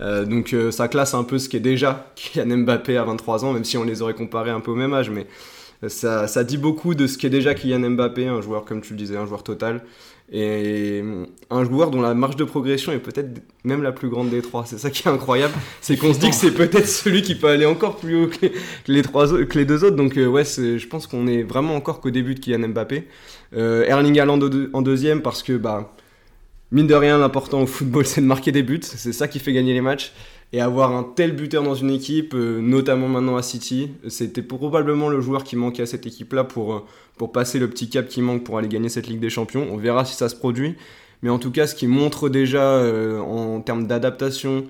[0.02, 3.46] Euh, donc, euh, ça classe un peu ce qui est déjà Kylian Mbappé à 23
[3.46, 5.10] ans, même si on les aurait comparés un peu au même âge.
[5.10, 5.28] Mais
[5.88, 8.94] ça, ça dit beaucoup de ce qui est déjà Kylian Mbappé, un joueur, comme tu
[8.94, 9.82] le disais, un joueur total.
[10.30, 11.04] Et
[11.50, 14.66] un joueur dont la marge de progression est peut-être même la plus grande des trois.
[14.66, 15.54] C'est ça qui est incroyable.
[15.80, 18.48] C'est qu'on se dit que c'est peut-être celui qui peut aller encore plus haut que
[18.88, 19.96] les, trois, que les deux autres.
[19.96, 23.08] Donc, euh, ouais, je pense qu'on est vraiment encore qu'au début de Kylian Mbappé.
[23.56, 24.40] Euh, Erling Haaland
[24.74, 25.94] en deuxième parce que, bah,
[26.72, 28.82] mine de rien, l'important au football, c'est de marquer des buts.
[28.82, 30.12] C'est ça qui fait gagner les matchs.
[30.54, 35.10] Et avoir un tel buteur dans une équipe, euh, notamment maintenant à City, c'était probablement
[35.10, 36.86] le joueur qui manquait à cette équipe-là pour, euh,
[37.18, 39.68] pour passer le petit cap qui manque pour aller gagner cette Ligue des Champions.
[39.70, 40.76] On verra si ça se produit.
[41.22, 44.66] Mais en tout cas, ce qui montre déjà euh, en termes d'adaptation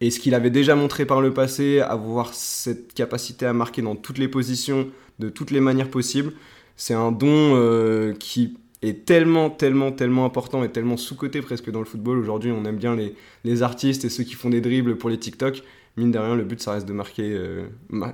[0.00, 3.96] et ce qu'il avait déjà montré par le passé, avoir cette capacité à marquer dans
[3.96, 6.32] toutes les positions, de toutes les manières possibles,
[6.76, 11.84] c'est un don qui est tellement, tellement, tellement important et tellement sous-coté presque dans le
[11.84, 12.18] football.
[12.18, 13.14] Aujourd'hui, on aime bien les,
[13.44, 15.62] les artistes et ceux qui font des dribbles pour les TikTok.
[15.96, 17.64] Mine de rien, le but, ça reste de marquer, euh,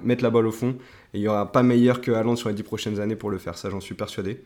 [0.03, 0.71] mettre la balle au fond.
[1.15, 3.39] Et il n'y aura pas meilleur que Haaland sur les dix prochaines années pour le
[3.39, 4.39] faire, ça j'en suis persuadé.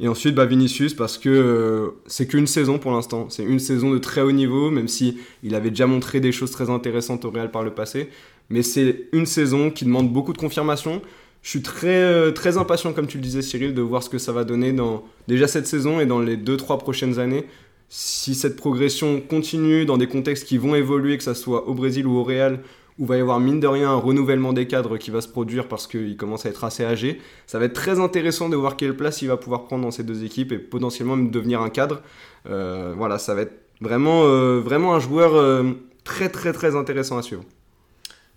[0.00, 3.30] Et ensuite, bah, Vinicius, parce que euh, c'est qu'une saison pour l'instant.
[3.30, 6.50] C'est une saison de très haut niveau, même si il avait déjà montré des choses
[6.50, 8.08] très intéressantes au Real par le passé.
[8.50, 11.00] Mais c'est une saison qui demande beaucoup de confirmation.
[11.44, 14.16] Je suis très, euh, très impatient, comme tu le disais Cyril, de voir ce que
[14.16, 17.44] ça va donner dans déjà cette saison et dans les 2-3 prochaines années.
[17.90, 22.06] Si cette progression continue dans des contextes qui vont évoluer, que ce soit au Brésil
[22.06, 22.60] ou au Real,
[22.98, 25.68] où va y avoir mine de rien un renouvellement des cadres qui va se produire
[25.68, 28.96] parce qu'il commence à être assez âgé, ça va être très intéressant de voir quelle
[28.96, 32.00] place il va pouvoir prendre dans ces deux équipes et potentiellement même devenir un cadre.
[32.48, 35.62] Euh, voilà, ça va être vraiment, euh, vraiment un joueur
[36.04, 37.44] très très très intéressant à suivre.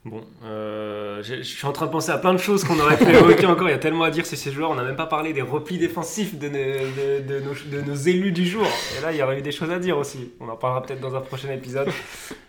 [0.10, 2.98] Bon, euh, je je suis en train de penser à plein de choses qu'on aurait
[2.98, 3.68] pu évoquer encore.
[3.68, 4.70] Il y a tellement à dire sur ces joueurs.
[4.72, 7.96] On n'a même pas parlé des replis défensifs de, nos- de- de nos, de nos
[7.96, 8.66] élus du jour.
[8.98, 10.32] Et là, il y aurait eu des choses à dire aussi.
[10.40, 11.90] On en parlera peut-être dans un prochain épisode.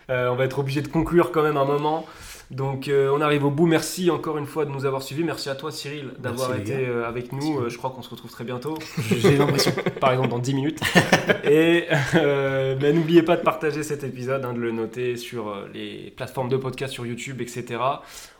[0.09, 2.05] Euh, on va être obligé de conclure quand même un moment.
[2.51, 3.67] Donc, euh, on arrive au bout.
[3.67, 5.23] Merci encore une fois de nous avoir suivis.
[5.23, 7.59] Merci à toi, Cyril, d'avoir été euh, avec nous.
[7.59, 8.75] Euh, je crois qu'on se retrouve très bientôt.
[9.11, 9.71] J'ai l'impression.
[9.99, 10.79] Par exemple, dans 10 minutes.
[11.43, 16.49] Et mais n'oubliez pas de partager cet épisode, hein, de le noter sur les plateformes
[16.49, 17.79] de podcast, sur YouTube, etc.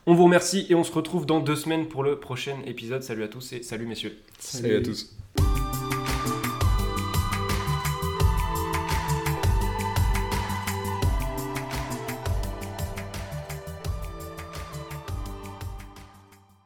[0.05, 3.03] On vous remercie et on se retrouve dans deux semaines pour le prochain épisode.
[3.03, 4.17] Salut à tous et salut messieurs.
[4.39, 5.13] Salut à tous.